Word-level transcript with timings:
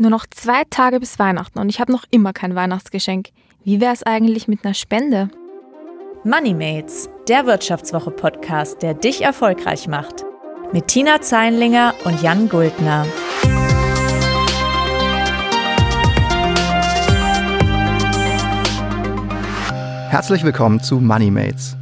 Nur 0.00 0.08
noch 0.08 0.24
zwei 0.30 0.62
Tage 0.70 0.98
bis 0.98 1.18
Weihnachten 1.18 1.58
und 1.58 1.68
ich 1.68 1.78
habe 1.78 1.92
noch 1.92 2.04
immer 2.10 2.32
kein 2.32 2.54
Weihnachtsgeschenk. 2.54 3.28
Wie 3.64 3.82
wäre 3.82 3.92
es 3.92 4.02
eigentlich 4.02 4.48
mit 4.48 4.64
einer 4.64 4.72
Spende? 4.72 5.28
Moneymates, 6.24 7.10
der 7.28 7.44
Wirtschaftswoche-Podcast, 7.44 8.80
der 8.80 8.94
dich 8.94 9.20
erfolgreich 9.20 9.88
macht. 9.88 10.24
Mit 10.72 10.88
Tina 10.88 11.20
Zeinlinger 11.20 11.92
und 12.04 12.22
Jan 12.22 12.48
Guldner. 12.48 13.04
Herzlich 20.08 20.42
willkommen 20.44 20.80
zu 20.80 20.98
Moneymates. 20.98 21.76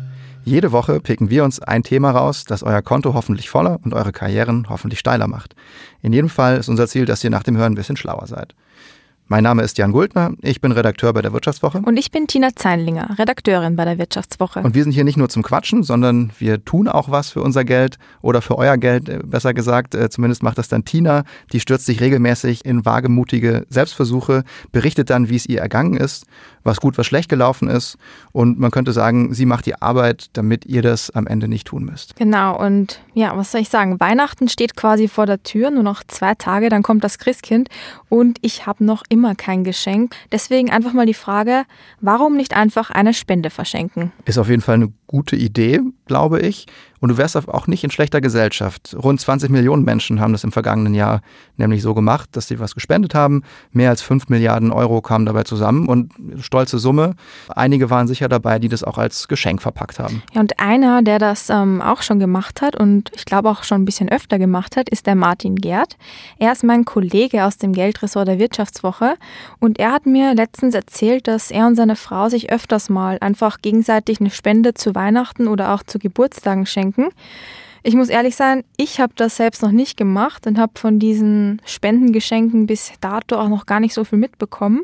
Jede 0.49 0.73
Woche 0.73 0.99
picken 0.99 1.29
wir 1.29 1.45
uns 1.45 1.61
ein 1.61 1.83
Thema 1.83 2.11
raus, 2.11 2.45
das 2.45 2.62
euer 2.62 2.80
Konto 2.80 3.12
hoffentlich 3.12 3.51
voller 3.51 3.80
und 3.85 3.93
eure 3.93 4.12
Karrieren 4.12 4.67
hoffentlich 4.71 4.98
steiler 4.98 5.29
macht. 5.29 5.55
In 6.01 6.15
jedem 6.15 6.30
Fall 6.30 6.57
ist 6.57 6.71
unser 6.71 6.89
Ziel, 6.89 7.05
dass 7.05 7.23
ihr 7.23 7.29
nach 7.29 7.43
dem 7.43 7.59
Hören 7.59 7.75
ein 7.75 7.77
bisschen 7.77 7.98
schlauer 7.98 8.27
seid. 8.27 8.55
Mein 9.31 9.45
Name 9.45 9.63
ist 9.63 9.77
Jan 9.77 9.93
Guldner, 9.93 10.33
ich 10.41 10.62
bin 10.62 10.73
Redakteur 10.73 11.12
bei 11.12 11.21
der 11.21 11.34
Wirtschaftswoche. 11.34 11.83
Und 11.84 11.98
ich 11.98 12.11
bin 12.11 12.27
Tina 12.27 12.57
Zeinlinger, 12.57 13.19
Redakteurin 13.19 13.77
bei 13.77 13.85
der 13.85 13.98
Wirtschaftswoche. 13.98 14.61
Und 14.61 14.75
wir 14.75 14.83
sind 14.83 14.93
hier 14.93 15.05
nicht 15.05 15.19
nur 15.19 15.29
zum 15.29 15.43
Quatschen, 15.43 15.83
sondern 15.83 16.33
wir 16.39 16.65
tun 16.65 16.89
auch 16.89 17.11
was 17.11 17.29
für 17.29 17.43
unser 17.43 17.66
Geld 17.66 17.99
oder 18.23 18.41
für 18.41 18.57
euer 18.57 18.79
Geld, 18.79 19.11
äh, 19.11 19.19
besser 19.23 19.52
gesagt. 19.52 19.95
Äh, 19.95 20.09
zumindest 20.09 20.43
macht 20.43 20.57
das 20.57 20.69
dann 20.69 20.87
Tina. 20.87 21.25
Die 21.52 21.61
stürzt 21.61 21.85
sich 21.85 22.01
regelmäßig 22.01 22.65
in 22.65 22.87
wagemutige 22.87 23.66
Selbstversuche, 23.69 24.45
berichtet 24.73 25.11
dann, 25.11 25.29
wie 25.29 25.37
es 25.37 25.45
ihr 25.45 25.60
ergangen 25.60 25.99
ist, 25.99 26.24
was 26.65 26.80
gut, 26.80 26.97
was 26.97 27.07
schlecht 27.07 27.29
gelaufen 27.29 27.69
ist. 27.69 27.99
Und 28.33 28.59
man 28.59 28.71
könnte 28.71 28.93
sagen, 28.93 29.35
sie 29.35 29.45
macht 29.45 29.66
die 29.66 29.74
Arbeit, 29.74 30.30
damit 30.33 30.65
ihr 30.65 30.80
das 30.80 31.10
am 31.10 31.27
Ende 31.27 31.49
nicht 31.49 31.66
tun 31.66 31.85
müsst. 31.85 32.16
Genau, 32.16 32.59
und 32.59 33.02
ja, 33.13 33.37
was 33.37 33.52
soll 33.52 33.60
ich 33.60 33.69
sagen? 33.69 34.01
Weihnachten 34.01 34.49
steht 34.49 34.74
quasi 34.74 35.07
vor 35.07 35.27
der 35.27 35.43
Tür, 35.43 35.71
nur 35.71 35.83
noch 35.83 36.02
zwei 36.07 36.35
Tage, 36.35 36.71
dann 36.71 36.83
kommt 36.83 37.05
das 37.05 37.19
Christkind 37.19 37.69
und 38.09 38.38
ich 38.41 38.65
habe 38.65 38.83
noch 38.85 39.02
immer 39.10 39.18
immer 39.19 39.35
kein 39.35 39.65
Geschenk. 39.65 40.15
Deswegen 40.31 40.71
einfach 40.71 40.93
mal 40.93 41.07
die 41.07 41.15
Frage, 41.15 41.65
warum 42.01 42.37
nicht 42.37 42.55
einfach 42.55 42.91
eine 42.91 43.13
Spende 43.13 43.51
verschenken? 43.51 44.13
Ist 44.27 44.38
auf 44.38 44.49
jeden 44.49 44.63
Fall 44.63 44.77
eine 44.77 44.93
gute 45.09 45.34
Idee, 45.34 45.80
glaube 46.06 46.40
ich. 46.40 46.66
Und 47.01 47.10
du 47.10 47.16
wärst 47.16 47.37
auch 47.37 47.66
nicht 47.66 47.84
in 47.84 47.90
schlechter 47.90 48.20
Gesellschaft. 48.20 48.96
Rund 49.01 49.20
20 49.20 49.51
Millionen 49.51 49.84
Menschen 49.84 50.20
haben 50.20 50.32
das 50.32 50.45
im 50.45 50.52
vergangenen 50.52 50.95
Jahr 50.95 51.20
nämlich 51.56 51.82
so 51.82 51.95
gemacht, 51.95 52.30
dass 52.32 52.48
sie 52.48 52.59
was 52.59 52.74
gespendet 52.74 53.14
haben. 53.14 53.42
Mehr 53.73 53.90
als 53.90 54.02
5 54.02 54.29
Milliarden 54.29 54.73
Euro 54.73 55.01
kamen 55.01 55.26
dabei 55.26 55.45
zusammen 55.45 55.88
und 55.88 56.12
stolze 56.40 56.79
Summe. 56.79 57.14
Einige 57.48 57.90
waren 57.90 58.09
sicher 58.09 58.29
dabei, 58.29 58.59
die 58.59 58.68
das 58.68 58.82
auch 58.82 58.98
als 58.98 59.29
Geschenk 59.29 59.62
verpackt 59.62 59.98
haben. 59.98 60.23
Ja, 60.32 60.40
und 60.40 60.59
einer, 60.59 61.02
der 61.02 61.18
das 61.18 61.51
ähm, 61.51 61.80
auch 61.80 62.02
schon 62.02 62.18
gemacht 62.18 62.62
hat 62.62 62.76
und 62.76 63.10
ich 63.14 63.24
glaube 63.24 63.48
auch 63.48 63.62
schon 63.62 63.82
ein 63.82 63.84
bisschen 63.84 64.09
öfter 64.09 64.38
gemacht 64.38 64.76
hat, 64.76 64.88
ist 64.88 65.06
der 65.06 65.14
Martin 65.14 65.56
Gerd. 65.56 65.97
Er 66.38 66.53
ist 66.53 66.64
mein 66.64 66.84
Kollege 66.84 67.44
aus 67.44 67.59
dem 67.59 67.72
Geldressort 67.72 68.26
der 68.26 68.38
Wirtschaftswoche 68.38 69.14
und 69.60 69.78
er 69.78 69.92
hat 69.92 70.06
mir 70.06 70.34
letztens 70.34 70.75
erzählt, 70.75 71.28
dass 71.28 71.50
er 71.50 71.66
und 71.66 71.76
seine 71.76 71.97
Frau 71.97 72.28
sich 72.28 72.50
öfters 72.50 72.88
mal 72.88 73.19
einfach 73.20 73.59
gegenseitig 73.59 74.20
eine 74.20 74.31
Spende 74.31 74.75
zu 74.75 74.94
Weihnachten 74.99 75.49
oder 75.49 75.72
auch 75.72 75.82
zu 75.82 75.99
Geburtstagen 75.99 76.66
schenken. 76.66 77.09
Ich 77.82 77.94
muss 77.94 78.09
ehrlich 78.09 78.34
sein, 78.37 78.65
ich 78.77 79.00
habe 79.00 79.12
das 79.16 79.37
selbst 79.37 79.62
noch 79.62 79.71
nicht 79.71 79.97
gemacht 79.97 80.47
und 80.47 80.59
habe 80.59 80.72
von 80.78 80.99
diesen 80.99 81.62
Spendengeschenken 81.65 82.66
bis 82.66 82.93
dato 83.00 83.37
auch 83.37 83.49
noch 83.49 83.66
gar 83.66 83.81
nicht 83.81 83.94
so 83.94 84.04
viel 84.04 84.19
mitbekommen. 84.19 84.82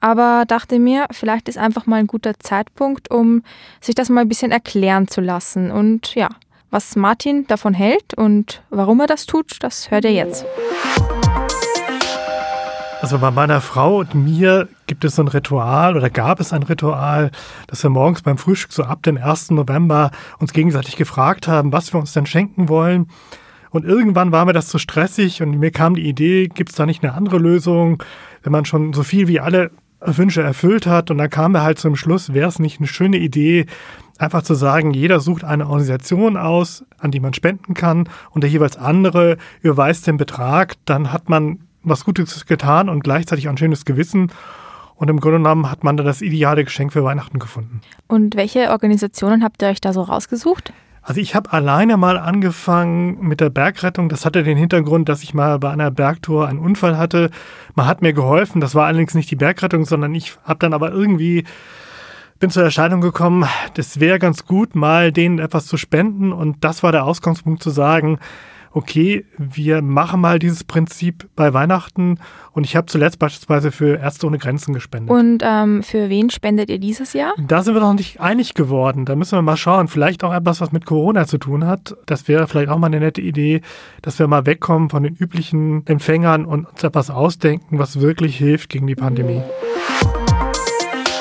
Aber 0.00 0.44
dachte 0.46 0.78
mir, 0.78 1.06
vielleicht 1.12 1.48
ist 1.48 1.56
einfach 1.56 1.86
mal 1.86 1.96
ein 1.96 2.08
guter 2.08 2.38
Zeitpunkt, 2.40 3.10
um 3.10 3.42
sich 3.80 3.94
das 3.94 4.08
mal 4.08 4.22
ein 4.22 4.28
bisschen 4.28 4.50
erklären 4.50 5.06
zu 5.08 5.20
lassen. 5.20 5.70
Und 5.70 6.14
ja, 6.16 6.28
was 6.70 6.96
Martin 6.96 7.46
davon 7.46 7.74
hält 7.74 8.14
und 8.14 8.62
warum 8.70 9.00
er 9.00 9.06
das 9.06 9.26
tut, 9.26 9.58
das 9.60 9.90
hört 9.90 10.04
ihr 10.04 10.12
jetzt. 10.12 10.44
Also 13.02 13.18
bei 13.18 13.32
meiner 13.32 13.60
Frau 13.60 13.98
und 13.98 14.14
mir 14.14 14.68
gibt 14.86 15.04
es 15.04 15.16
so 15.16 15.24
ein 15.24 15.28
Ritual 15.28 15.96
oder 15.96 16.08
gab 16.08 16.38
es 16.38 16.52
ein 16.52 16.62
Ritual, 16.62 17.32
dass 17.66 17.82
wir 17.82 17.90
morgens 17.90 18.22
beim 18.22 18.38
Frühstück 18.38 18.72
so 18.72 18.84
ab 18.84 19.02
dem 19.02 19.16
1. 19.16 19.50
November 19.50 20.12
uns 20.38 20.52
gegenseitig 20.52 20.94
gefragt 20.94 21.48
haben, 21.48 21.72
was 21.72 21.92
wir 21.92 21.98
uns 21.98 22.12
denn 22.12 22.26
schenken 22.26 22.68
wollen. 22.68 23.08
Und 23.70 23.84
irgendwann 23.84 24.30
war 24.30 24.44
mir 24.44 24.52
das 24.52 24.68
zu 24.68 24.78
stressig 24.78 25.42
und 25.42 25.58
mir 25.58 25.72
kam 25.72 25.96
die 25.96 26.08
Idee, 26.08 26.46
gibt 26.46 26.70
es 26.70 26.76
da 26.76 26.86
nicht 26.86 27.02
eine 27.02 27.14
andere 27.14 27.38
Lösung, 27.38 28.00
wenn 28.44 28.52
man 28.52 28.66
schon 28.66 28.92
so 28.92 29.02
viel 29.02 29.26
wie 29.26 29.40
alle 29.40 29.72
Wünsche 30.00 30.42
erfüllt 30.42 30.86
hat. 30.86 31.10
Und 31.10 31.18
dann 31.18 31.28
kamen 31.28 31.54
wir 31.54 31.62
halt 31.62 31.80
zum 31.80 31.96
Schluss, 31.96 32.32
wäre 32.34 32.48
es 32.48 32.60
nicht 32.60 32.78
eine 32.78 32.86
schöne 32.86 33.18
Idee, 33.18 33.66
einfach 34.18 34.42
zu 34.42 34.54
sagen, 34.54 34.92
jeder 34.92 35.18
sucht 35.18 35.42
eine 35.42 35.66
Organisation 35.66 36.36
aus, 36.36 36.84
an 36.98 37.10
die 37.10 37.18
man 37.18 37.34
spenden 37.34 37.74
kann 37.74 38.08
und 38.30 38.42
der 38.44 38.50
jeweils 38.50 38.76
andere 38.76 39.38
überweist 39.60 40.06
den 40.06 40.18
Betrag. 40.18 40.74
Dann 40.84 41.12
hat 41.12 41.28
man 41.28 41.58
was 41.82 42.04
Gutes 42.04 42.46
getan 42.46 42.88
und 42.88 43.04
gleichzeitig 43.04 43.48
ein 43.48 43.56
schönes 43.56 43.84
Gewissen. 43.84 44.32
Und 44.94 45.08
im 45.08 45.20
Grunde 45.20 45.38
genommen 45.38 45.70
hat 45.70 45.84
man 45.84 45.96
da 45.96 46.04
das 46.04 46.22
ideale 46.22 46.64
Geschenk 46.64 46.92
für 46.92 47.02
Weihnachten 47.02 47.38
gefunden. 47.38 47.80
Und 48.08 48.36
welche 48.36 48.70
Organisationen 48.70 49.42
habt 49.42 49.62
ihr 49.62 49.68
euch 49.68 49.80
da 49.80 49.92
so 49.92 50.02
rausgesucht? 50.02 50.72
Also 51.04 51.20
ich 51.20 51.34
habe 51.34 51.52
alleine 51.52 51.96
mal 51.96 52.16
angefangen 52.16 53.26
mit 53.26 53.40
der 53.40 53.50
Bergrettung. 53.50 54.08
Das 54.08 54.24
hatte 54.24 54.44
den 54.44 54.56
Hintergrund, 54.56 55.08
dass 55.08 55.24
ich 55.24 55.34
mal 55.34 55.58
bei 55.58 55.70
einer 55.70 55.90
Bergtour 55.90 56.46
einen 56.46 56.60
Unfall 56.60 56.96
hatte. 56.96 57.30
Man 57.74 57.86
hat 57.86 58.02
mir 58.02 58.12
geholfen. 58.12 58.60
Das 58.60 58.76
war 58.76 58.86
allerdings 58.86 59.14
nicht 59.14 59.30
die 59.30 59.36
Bergrettung, 59.36 59.84
sondern 59.84 60.14
ich 60.14 60.36
habe 60.44 60.60
dann 60.60 60.72
aber 60.72 60.92
irgendwie 60.92 61.44
bin 62.42 62.50
zur 62.50 62.64
Entscheidung 62.64 63.00
gekommen, 63.00 63.48
das 63.74 64.00
wäre 64.00 64.18
ganz 64.18 64.44
gut, 64.46 64.74
mal 64.74 65.12
denen 65.12 65.38
etwas 65.38 65.66
zu 65.66 65.76
spenden. 65.76 66.32
Und 66.32 66.64
das 66.64 66.82
war 66.82 66.90
der 66.90 67.04
Ausgangspunkt 67.04 67.62
zu 67.62 67.70
sagen, 67.70 68.18
okay, 68.72 69.24
wir 69.38 69.82
machen 69.82 70.20
mal 70.20 70.38
dieses 70.38 70.64
Prinzip 70.64 71.28
bei 71.36 71.52
Weihnachten 71.52 72.18
und 72.52 72.64
ich 72.64 72.76
habe 72.76 72.86
zuletzt 72.86 73.18
beispielsweise 73.18 73.70
für 73.70 73.98
Ärzte 73.98 74.26
ohne 74.26 74.38
Grenzen 74.38 74.74
gespendet. 74.74 75.10
Und 75.10 75.42
ähm, 75.42 75.82
für 75.82 76.08
wen 76.08 76.30
spendet 76.30 76.70
ihr 76.70 76.78
dieses 76.78 77.12
Jahr? 77.12 77.32
Da 77.38 77.62
sind 77.62 77.74
wir 77.74 77.80
noch 77.80 77.94
nicht 77.94 78.20
einig 78.20 78.54
geworden. 78.54 79.04
Da 79.04 79.16
müssen 79.16 79.38
wir 79.38 79.42
mal 79.42 79.56
schauen. 79.56 79.88
Vielleicht 79.88 80.24
auch 80.24 80.34
etwas, 80.34 80.60
was 80.60 80.72
mit 80.72 80.84
Corona 80.84 81.26
zu 81.26 81.38
tun 81.38 81.66
hat. 81.66 81.96
Das 82.06 82.28
wäre 82.28 82.46
vielleicht 82.48 82.68
auch 82.68 82.78
mal 82.78 82.88
eine 82.88 83.00
nette 83.00 83.20
Idee, 83.20 83.62
dass 84.02 84.18
wir 84.18 84.26
mal 84.26 84.46
wegkommen 84.46 84.90
von 84.90 85.02
den 85.02 85.14
üblichen 85.14 85.86
Empfängern 85.86 86.44
und 86.44 86.66
uns 86.66 86.82
etwas 86.82 87.10
ausdenken, 87.10 87.78
was 87.78 88.00
wirklich 88.00 88.36
hilft 88.36 88.70
gegen 88.70 88.86
die 88.86 88.94
Pandemie. 88.96 89.42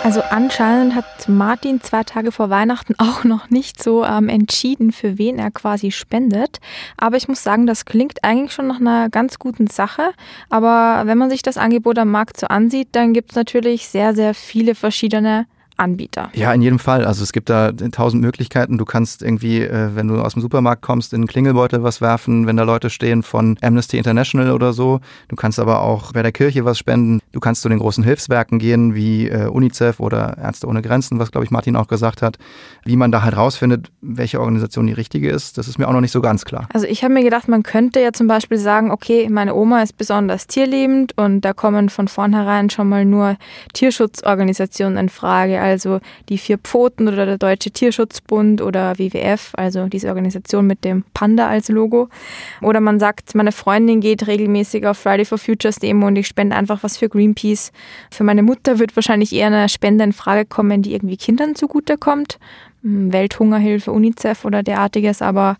Also 0.03 0.21
anscheinend 0.21 0.95
hat 0.95 1.29
Martin 1.29 1.79
zwei 1.79 2.03
Tage 2.03 2.31
vor 2.31 2.49
Weihnachten 2.49 2.95
auch 2.97 3.23
noch 3.23 3.51
nicht 3.51 3.81
so 3.81 4.03
ähm, 4.03 4.29
entschieden, 4.29 4.91
für 4.91 5.19
wen 5.19 5.37
er 5.37 5.51
quasi 5.51 5.91
spendet. 5.91 6.59
Aber 6.97 7.17
ich 7.17 7.27
muss 7.27 7.43
sagen, 7.43 7.67
das 7.67 7.85
klingt 7.85 8.23
eigentlich 8.23 8.51
schon 8.51 8.67
nach 8.67 8.79
einer 8.79 9.09
ganz 9.09 9.37
guten 9.37 9.67
Sache. 9.67 10.11
Aber 10.49 11.05
wenn 11.05 11.19
man 11.19 11.29
sich 11.29 11.43
das 11.43 11.57
Angebot 11.57 11.99
am 11.99 12.09
Markt 12.09 12.39
so 12.39 12.47
ansieht, 12.47 12.89
dann 12.93 13.13
gibt 13.13 13.31
es 13.31 13.35
natürlich 13.35 13.87
sehr, 13.89 14.15
sehr 14.15 14.33
viele 14.33 14.73
verschiedene 14.73 15.45
Anbieter. 15.81 16.29
Ja, 16.33 16.53
in 16.53 16.61
jedem 16.61 16.79
Fall. 16.79 17.05
Also 17.05 17.23
es 17.23 17.33
gibt 17.33 17.49
da 17.49 17.71
tausend 17.71 18.21
Möglichkeiten. 18.21 18.77
Du 18.77 18.85
kannst 18.85 19.23
irgendwie, 19.23 19.61
äh, 19.61 19.95
wenn 19.95 20.07
du 20.07 20.21
aus 20.21 20.33
dem 20.33 20.41
Supermarkt 20.41 20.81
kommst, 20.81 21.13
in 21.13 21.21
den 21.21 21.27
Klingelbeutel 21.27 21.81
was 21.83 22.01
werfen, 22.01 22.45
wenn 22.45 22.55
da 22.55 22.63
Leute 22.63 22.89
stehen 22.89 23.23
von 23.23 23.57
Amnesty 23.61 23.97
International 23.97 24.51
oder 24.51 24.73
so. 24.73 24.99
Du 25.27 25.35
kannst 25.35 25.59
aber 25.59 25.81
auch 25.81 26.13
bei 26.13 26.21
der 26.21 26.31
Kirche 26.31 26.65
was 26.65 26.77
spenden. 26.77 27.19
Du 27.31 27.39
kannst 27.39 27.63
zu 27.63 27.69
den 27.69 27.79
großen 27.79 28.03
Hilfswerken 28.03 28.59
gehen, 28.59 28.93
wie 28.93 29.27
äh, 29.27 29.47
UNICEF 29.47 29.99
oder 29.99 30.37
Ärzte 30.37 30.67
ohne 30.67 30.81
Grenzen, 30.81 31.17
was, 31.17 31.31
glaube 31.31 31.45
ich, 31.45 31.51
Martin 31.51 31.75
auch 31.75 31.87
gesagt 31.87 32.21
hat. 32.21 32.37
Wie 32.85 32.95
man 32.95 33.11
da 33.11 33.23
halt 33.23 33.35
rausfindet, 33.35 33.91
welche 34.01 34.39
Organisation 34.39 34.85
die 34.85 34.93
richtige 34.93 35.29
ist, 35.29 35.57
das 35.57 35.67
ist 35.67 35.79
mir 35.79 35.87
auch 35.87 35.93
noch 35.93 36.01
nicht 36.01 36.11
so 36.11 36.21
ganz 36.21 36.45
klar. 36.45 36.67
Also 36.73 36.85
ich 36.85 37.03
habe 37.03 37.13
mir 37.13 37.23
gedacht, 37.23 37.47
man 37.47 37.63
könnte 37.63 37.99
ja 37.99 38.13
zum 38.13 38.27
Beispiel 38.27 38.57
sagen, 38.57 38.91
okay, 38.91 39.29
meine 39.29 39.55
Oma 39.55 39.81
ist 39.81 39.97
besonders 39.97 40.45
tierliebend 40.45 41.17
und 41.17 41.41
da 41.41 41.53
kommen 41.53 41.89
von 41.89 42.07
vornherein 42.07 42.69
schon 42.69 42.87
mal 42.87 43.05
nur 43.05 43.37
Tierschutzorganisationen 43.73 44.97
in 44.97 45.09
Frage 45.09 45.57
also 45.71 45.99
die 46.29 46.37
Vier 46.37 46.57
Pfoten 46.57 47.07
oder 47.07 47.25
der 47.25 47.37
Deutsche 47.37 47.71
Tierschutzbund 47.71 48.61
oder 48.61 48.97
WWF, 48.97 49.53
also 49.55 49.87
diese 49.87 50.09
Organisation 50.09 50.67
mit 50.67 50.83
dem 50.83 51.03
Panda 51.13 51.47
als 51.47 51.69
Logo. 51.69 52.09
Oder 52.61 52.79
man 52.79 52.99
sagt, 52.99 53.33
meine 53.35 53.51
Freundin 53.51 54.01
geht 54.01 54.27
regelmäßig 54.27 54.85
auf 54.85 54.97
Friday 54.97 55.25
for 55.25 55.37
Futures 55.37 55.77
Demo 55.77 56.07
und 56.07 56.15
ich 56.15 56.27
spende 56.27 56.55
einfach 56.55 56.83
was 56.83 56.97
für 56.97 57.09
Greenpeace. 57.09 57.71
Für 58.11 58.23
meine 58.23 58.43
Mutter 58.43 58.79
wird 58.79 58.95
wahrscheinlich 58.95 59.33
eher 59.33 59.47
eine 59.47 59.69
Spende 59.69 60.03
in 60.03 60.13
Frage 60.13 60.45
kommen, 60.45 60.81
die 60.81 60.93
irgendwie 60.93 61.17
Kindern 61.17 61.55
zugutekommt. 61.55 62.37
Hm, 62.83 63.13
Welthungerhilfe, 63.13 63.91
UNICEF 63.91 64.43
oder 64.43 64.63
derartiges, 64.63 65.21
aber 65.21 65.57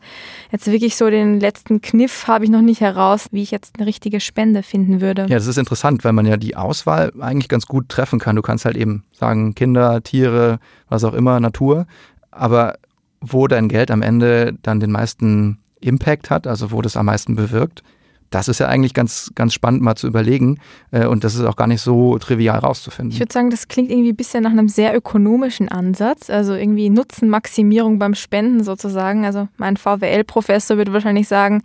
jetzt 0.51 0.65
wirklich 0.71 0.95
so 0.95 1.09
den 1.09 1.39
letzten 1.39 1.81
Kniff 1.81 2.27
habe 2.27 2.45
ich 2.45 2.49
noch 2.49 2.61
nicht 2.61 2.81
heraus, 2.81 3.27
wie 3.31 3.43
ich 3.43 3.51
jetzt 3.51 3.75
eine 3.77 3.85
richtige 3.85 4.19
Spende 4.19 4.63
finden 4.63 5.01
würde. 5.01 5.27
Ja, 5.29 5.37
das 5.37 5.45
ist 5.45 5.57
interessant, 5.57 6.03
weil 6.03 6.13
man 6.13 6.25
ja 6.25 6.37
die 6.37 6.55
Auswahl 6.55 7.11
eigentlich 7.19 7.47
ganz 7.47 7.67
gut 7.67 7.89
treffen 7.89 8.17
kann. 8.17 8.35
Du 8.35 8.41
kannst 8.41 8.65
halt 8.65 8.75
eben 8.75 9.03
sagen, 9.13 9.53
Kinder, 9.53 10.01
Tiere, 10.01 10.59
was 10.89 11.03
auch 11.03 11.13
immer, 11.13 11.39
Natur, 11.39 11.85
aber 12.31 12.75
wo 13.19 13.47
dein 13.47 13.69
Geld 13.69 13.91
am 13.91 14.01
Ende 14.01 14.57
dann 14.63 14.79
den 14.79 14.91
meisten 14.91 15.59
Impact 15.79 16.31
hat, 16.31 16.47
also 16.47 16.71
wo 16.71 16.81
das 16.81 16.97
am 16.97 17.05
meisten 17.05 17.35
bewirkt, 17.35 17.83
das 18.31 18.47
ist 18.47 18.59
ja 18.59 18.67
eigentlich 18.67 18.93
ganz, 18.93 19.31
ganz 19.35 19.53
spannend 19.53 19.81
mal 19.81 19.95
zu 19.95 20.07
überlegen. 20.07 20.57
Äh, 20.91 21.05
und 21.05 21.23
das 21.23 21.35
ist 21.35 21.43
auch 21.43 21.55
gar 21.55 21.67
nicht 21.67 21.81
so 21.81 22.17
trivial 22.17 22.59
rauszufinden. 22.59 23.11
Ich 23.11 23.19
würde 23.19 23.31
sagen, 23.31 23.51
das 23.51 23.67
klingt 23.67 23.91
irgendwie 23.91 24.13
ein 24.13 24.15
bisschen 24.15 24.43
nach 24.43 24.51
einem 24.51 24.69
sehr 24.69 24.95
ökonomischen 24.95 25.69
Ansatz. 25.69 26.29
Also 26.29 26.53
irgendwie 26.53 26.89
Nutzenmaximierung 26.89 27.99
beim 27.99 28.15
Spenden 28.15 28.63
sozusagen. 28.63 29.25
Also 29.25 29.47
mein 29.57 29.77
VWL-Professor 29.77 30.77
würde 30.77 30.93
wahrscheinlich 30.93 31.27
sagen, 31.27 31.61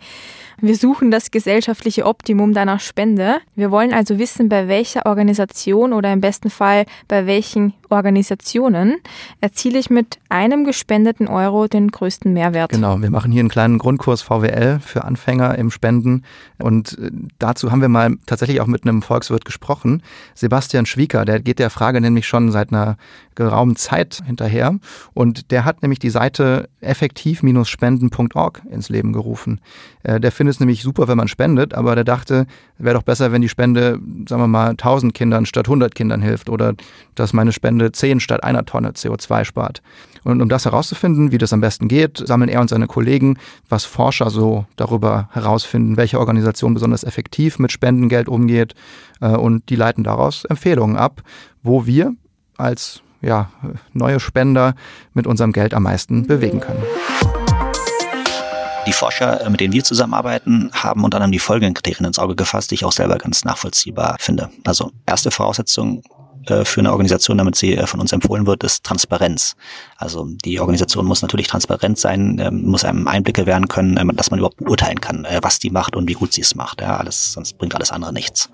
Wir 0.59 0.75
suchen 0.75 1.11
das 1.11 1.29
gesellschaftliche 1.29 2.07
Optimum 2.07 2.55
deiner 2.55 2.79
Spende. 2.79 3.37
Wir 3.55 3.69
wollen 3.69 3.93
also 3.93 4.17
wissen, 4.17 4.49
bei 4.49 4.67
welcher 4.67 5.05
Organisation 5.05 5.93
oder 5.93 6.11
im 6.11 6.19
besten 6.19 6.49
Fall 6.49 6.87
bei 7.07 7.27
welchen 7.27 7.73
Organisationen 7.89 8.95
erziele 9.39 9.77
ich 9.77 9.91
mit 9.91 10.17
einem 10.29 10.65
gespendeten 10.65 11.27
Euro 11.27 11.67
den 11.67 11.91
größten 11.91 12.33
Mehrwert. 12.33 12.71
Genau, 12.71 12.99
wir 12.99 13.11
machen 13.11 13.31
hier 13.31 13.41
einen 13.41 13.49
kleinen 13.49 13.77
Grundkurs 13.77 14.23
VWL 14.23 14.79
für 14.79 15.03
Anfänger 15.03 15.55
im 15.59 15.69
Spenden 15.69 16.23
und 16.57 16.97
äh, 16.97 17.11
dazu 17.39 17.71
haben 17.71 17.81
wir 17.81 17.89
mal 17.89 18.17
tatsächlich 18.25 18.61
auch 18.61 18.67
mit 18.67 18.83
einem 18.83 19.01
Volkswirt 19.01 19.45
gesprochen, 19.45 20.01
Sebastian 20.35 20.85
Schwieker, 20.85 21.25
der 21.25 21.39
geht 21.39 21.59
der 21.59 21.69
Frage 21.69 22.01
nämlich 22.01 22.27
schon 22.27 22.51
seit 22.51 22.71
einer 22.71 22.97
geraumen 23.35 23.75
Zeit 23.75 24.21
hinterher 24.25 24.77
und 25.13 25.51
der 25.51 25.65
hat 25.65 25.81
nämlich 25.81 25.99
die 25.99 26.09
Seite 26.09 26.69
effektiv-spenden.org 26.81 28.61
ins 28.69 28.89
Leben 28.89 29.13
gerufen. 29.13 29.61
Äh, 30.03 30.19
der 30.19 30.31
findet 30.31 30.55
es 30.55 30.59
nämlich 30.59 30.81
super, 30.81 31.07
wenn 31.07 31.17
man 31.17 31.27
spendet, 31.27 31.73
aber 31.73 31.95
der 31.95 32.03
dachte, 32.03 32.47
wäre 32.77 32.95
doch 32.95 33.03
besser, 33.03 33.31
wenn 33.31 33.41
die 33.41 33.49
Spende, 33.49 33.99
sagen 34.27 34.41
wir 34.41 34.47
mal, 34.47 34.69
1000 34.71 35.13
Kindern 35.13 35.45
statt 35.45 35.67
100 35.67 35.93
Kindern 35.95 36.21
hilft 36.21 36.49
oder 36.49 36.73
dass 37.15 37.33
meine 37.33 37.51
Spende 37.51 37.91
10 37.91 38.19
statt 38.19 38.43
einer 38.43 38.65
Tonne 38.65 38.91
CO2 38.91 39.45
spart. 39.45 39.81
Und 40.27 40.41
um 40.41 40.49
das 40.49 40.65
herauszufinden, 40.65 41.31
wie 41.31 41.37
das 41.37 41.53
am 41.53 41.61
besten 41.61 41.87
geht, 41.87 42.17
sammeln 42.17 42.49
er 42.49 42.59
und 42.59 42.69
seine 42.69 42.87
Kollegen, 42.87 43.39
was 43.69 43.85
Forscher 43.85 44.29
so 44.29 44.65
darüber 44.75 45.29
herausfinden, 45.31 45.95
welche 45.95 46.19
Organisation 46.19 46.73
besonders 46.73 47.05
effektiv 47.05 47.59
mit 47.59 47.71
Spendengeld 47.71 48.27
umgeht 48.27 48.75
äh, 49.21 49.29
und 49.29 49.69
die 49.69 49.77
leiten 49.77 50.03
daraus 50.03 50.43
Empfehlungen 50.43 50.97
ab, 50.97 51.21
wo 51.63 51.85
wir 51.85 52.13
als 52.57 53.01
ja, 53.21 53.49
neue 53.93 54.19
Spender 54.19 54.75
mit 55.13 55.27
unserem 55.27 55.53
Geld 55.53 55.73
am 55.73 55.83
meisten 55.83 56.27
bewegen 56.27 56.59
können. 56.59 56.83
Die 58.85 58.91
Forscher, 58.91 59.45
äh, 59.45 59.49
mit 59.49 59.61
denen 59.61 59.71
wir 59.71 59.85
zusammenarbeiten, 59.85 60.71
haben 60.73 61.05
unter 61.05 61.17
anderem 61.17 61.31
die 61.31 61.39
folgenden 61.39 61.73
Kriterien 61.73 62.05
ins 62.05 62.19
Auge 62.19 62.35
gefasst, 62.35 62.71
die 62.71 62.75
ich 62.75 62.83
auch 62.83 62.91
selber 62.91 63.17
ganz 63.17 63.45
nachvollziehbar 63.45 64.17
finde. 64.19 64.49
Also 64.65 64.91
erste 65.05 65.31
Voraussetzung, 65.31 66.03
äh, 66.49 66.65
für 66.65 66.79
eine 66.79 66.91
Organisation, 66.91 67.37
damit 67.37 67.55
sie 67.55 67.75
äh, 67.75 67.87
von 67.87 67.99
uns 67.99 68.11
empfohlen 68.11 68.47
wird, 68.47 68.63
ist 68.63 68.83
Transparenz. 68.83 69.55
Also 69.97 70.27
die 70.45 70.59
Organisation 70.59 71.05
muss 71.05 71.21
natürlich 71.21 71.47
transparent 71.47 71.97
sein, 71.97 72.39
ähm, 72.39 72.63
muss 72.63 72.83
einem 72.83 73.07
Einblicke 73.07 73.45
werden 73.45 73.67
können, 73.67 73.97
ähm, 73.97 74.11
dass 74.15 74.31
man 74.31 74.39
überhaupt 74.39 74.57
beurteilen 74.57 75.01
kann, 75.01 75.25
äh, 75.25 75.39
was 75.41 75.59
die 75.59 75.69
macht 75.69 75.95
und 75.95 76.07
wie 76.07 76.13
gut 76.13 76.33
sie 76.33 76.41
es 76.41 76.55
macht. 76.55 76.81
Ja, 76.81 76.97
alles, 76.97 77.33
sonst 77.33 77.57
bringt 77.57 77.75
alles 77.75 77.91
andere 77.91 78.13
nichts. 78.13 78.49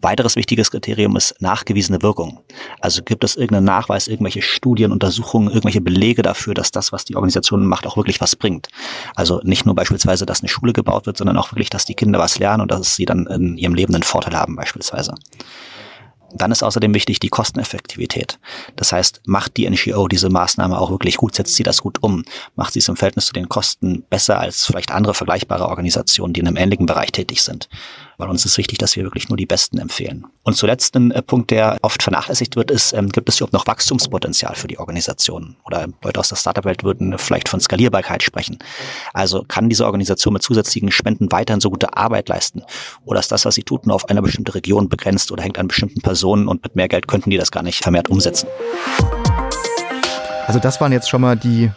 Weiteres 0.00 0.36
wichtiges 0.36 0.70
Kriterium 0.70 1.16
ist 1.16 1.34
nachgewiesene 1.40 2.02
Wirkung. 2.02 2.40
Also 2.80 3.02
gibt 3.02 3.24
es 3.24 3.36
irgendeinen 3.36 3.66
Nachweis, 3.66 4.08
irgendwelche 4.08 4.42
Studien, 4.42 4.92
Untersuchungen, 4.92 5.48
irgendwelche 5.48 5.80
Belege 5.80 6.22
dafür, 6.22 6.54
dass 6.54 6.70
das, 6.70 6.92
was 6.92 7.04
die 7.04 7.16
Organisation 7.16 7.66
macht, 7.66 7.86
auch 7.86 7.96
wirklich 7.96 8.20
was 8.20 8.36
bringt. 8.36 8.68
Also 9.14 9.40
nicht 9.44 9.66
nur 9.66 9.74
beispielsweise, 9.74 10.26
dass 10.26 10.40
eine 10.40 10.48
Schule 10.48 10.72
gebaut 10.72 11.06
wird, 11.06 11.16
sondern 11.16 11.36
auch 11.36 11.52
wirklich, 11.52 11.70
dass 11.70 11.84
die 11.84 11.94
Kinder 11.94 12.18
was 12.18 12.38
lernen 12.38 12.62
und 12.62 12.70
dass 12.70 12.96
sie 12.96 13.04
dann 13.04 13.26
in 13.26 13.56
ihrem 13.56 13.74
Leben 13.74 13.94
einen 13.94 14.02
Vorteil 14.02 14.36
haben 14.36 14.56
beispielsweise. 14.56 15.14
Dann 16.32 16.52
ist 16.52 16.62
außerdem 16.62 16.94
wichtig 16.94 17.20
die 17.20 17.28
Kosteneffektivität. 17.28 18.38
Das 18.76 18.92
heißt, 18.92 19.22
macht 19.26 19.56
die 19.56 19.68
NGO 19.68 20.08
diese 20.08 20.28
Maßnahme 20.28 20.78
auch 20.78 20.90
wirklich 20.90 21.16
gut, 21.16 21.34
setzt 21.34 21.54
sie 21.54 21.62
das 21.62 21.80
gut 21.80 22.02
um, 22.02 22.24
macht 22.56 22.72
sie 22.72 22.80
es 22.80 22.88
im 22.88 22.96
Verhältnis 22.96 23.26
zu 23.26 23.32
den 23.32 23.48
Kosten 23.48 24.04
besser 24.10 24.38
als 24.38 24.66
vielleicht 24.66 24.92
andere 24.92 25.14
vergleichbare 25.14 25.66
Organisationen, 25.66 26.32
die 26.34 26.40
in 26.40 26.48
einem 26.48 26.56
ähnlichen 26.56 26.86
Bereich 26.86 27.12
tätig 27.12 27.42
sind 27.42 27.68
weil 28.18 28.28
uns 28.28 28.44
ist 28.44 28.58
wichtig, 28.58 28.78
dass 28.78 28.96
wir 28.96 29.04
wirklich 29.04 29.28
nur 29.28 29.36
die 29.36 29.46
Besten 29.46 29.78
empfehlen. 29.78 30.26
Und 30.42 30.54
zuletzt 30.54 30.96
ein 30.96 31.12
äh, 31.12 31.22
Punkt, 31.22 31.50
der 31.52 31.78
oft 31.82 32.02
vernachlässigt 32.02 32.56
wird, 32.56 32.70
ist, 32.70 32.92
ähm, 32.92 33.08
gibt 33.10 33.28
es 33.28 33.36
überhaupt 33.36 33.52
noch 33.52 33.66
Wachstumspotenzial 33.66 34.56
für 34.56 34.66
die 34.66 34.78
Organisation? 34.78 35.56
Oder 35.64 35.86
Leute 36.02 36.18
aus 36.18 36.28
der 36.28 36.36
Startup-Welt 36.36 36.82
würden 36.82 37.16
vielleicht 37.16 37.48
von 37.48 37.60
Skalierbarkeit 37.60 38.24
sprechen. 38.24 38.58
Also 39.14 39.44
kann 39.46 39.68
diese 39.68 39.86
Organisation 39.86 40.34
mit 40.34 40.42
zusätzlichen 40.42 40.90
Spenden 40.90 41.30
weiterhin 41.30 41.60
so 41.60 41.70
gute 41.70 41.96
Arbeit 41.96 42.28
leisten? 42.28 42.62
Oder 43.04 43.20
ist 43.20 43.30
das, 43.30 43.44
was 43.44 43.54
sie 43.54 43.62
tut, 43.62 43.86
nur 43.86 43.94
auf 43.94 44.08
eine 44.08 44.20
bestimmte 44.20 44.54
Region 44.54 44.88
begrenzt 44.88 45.30
oder 45.30 45.44
hängt 45.44 45.58
an 45.58 45.68
bestimmten 45.68 46.00
Personen 46.00 46.48
und 46.48 46.64
mit 46.64 46.74
mehr 46.74 46.88
Geld 46.88 47.06
könnten 47.06 47.30
die 47.30 47.36
das 47.36 47.52
gar 47.52 47.62
nicht 47.62 47.84
vermehrt 47.84 48.10
umsetzen? 48.10 48.48
Also 50.48 50.58
das 50.58 50.80
waren 50.80 50.92
jetzt 50.92 51.08
schon 51.08 51.20
mal 51.20 51.36
die 51.36 51.70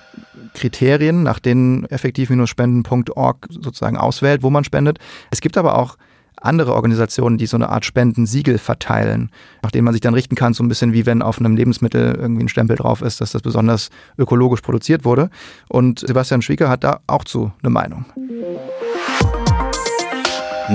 Kriterien, 0.53 1.23
nach 1.23 1.39
denen 1.39 1.85
effektiv-spenden.org 1.85 3.47
sozusagen 3.49 3.97
auswählt, 3.97 4.43
wo 4.43 4.49
man 4.49 4.63
spendet. 4.63 4.97
Es 5.29 5.41
gibt 5.41 5.57
aber 5.57 5.77
auch 5.77 5.97
andere 6.41 6.73
Organisationen, 6.73 7.37
die 7.37 7.45
so 7.45 7.57
eine 7.57 7.69
Art 7.69 7.85
Spendensiegel 7.85 8.57
verteilen, 8.57 9.31
nach 9.61 9.71
denen 9.71 9.85
man 9.85 9.93
sich 9.93 10.01
dann 10.01 10.13
richten 10.13 10.35
kann, 10.35 10.53
so 10.53 10.63
ein 10.63 10.67
bisschen 10.67 10.93
wie 10.93 11.05
wenn 11.05 11.21
auf 11.21 11.39
einem 11.39 11.55
Lebensmittel 11.55 12.15
irgendwie 12.15 12.43
ein 12.43 12.49
Stempel 12.49 12.75
drauf 12.75 13.01
ist, 13.01 13.21
dass 13.21 13.31
das 13.31 13.41
besonders 13.41 13.89
ökologisch 14.17 14.61
produziert 14.61 15.05
wurde. 15.05 15.29
Und 15.69 15.99
Sebastian 15.99 16.41
Schwieger 16.41 16.69
hat 16.69 16.83
da 16.83 16.99
auch 17.07 17.23
zu 17.23 17.51
eine 17.61 17.69
Meinung. 17.69 18.05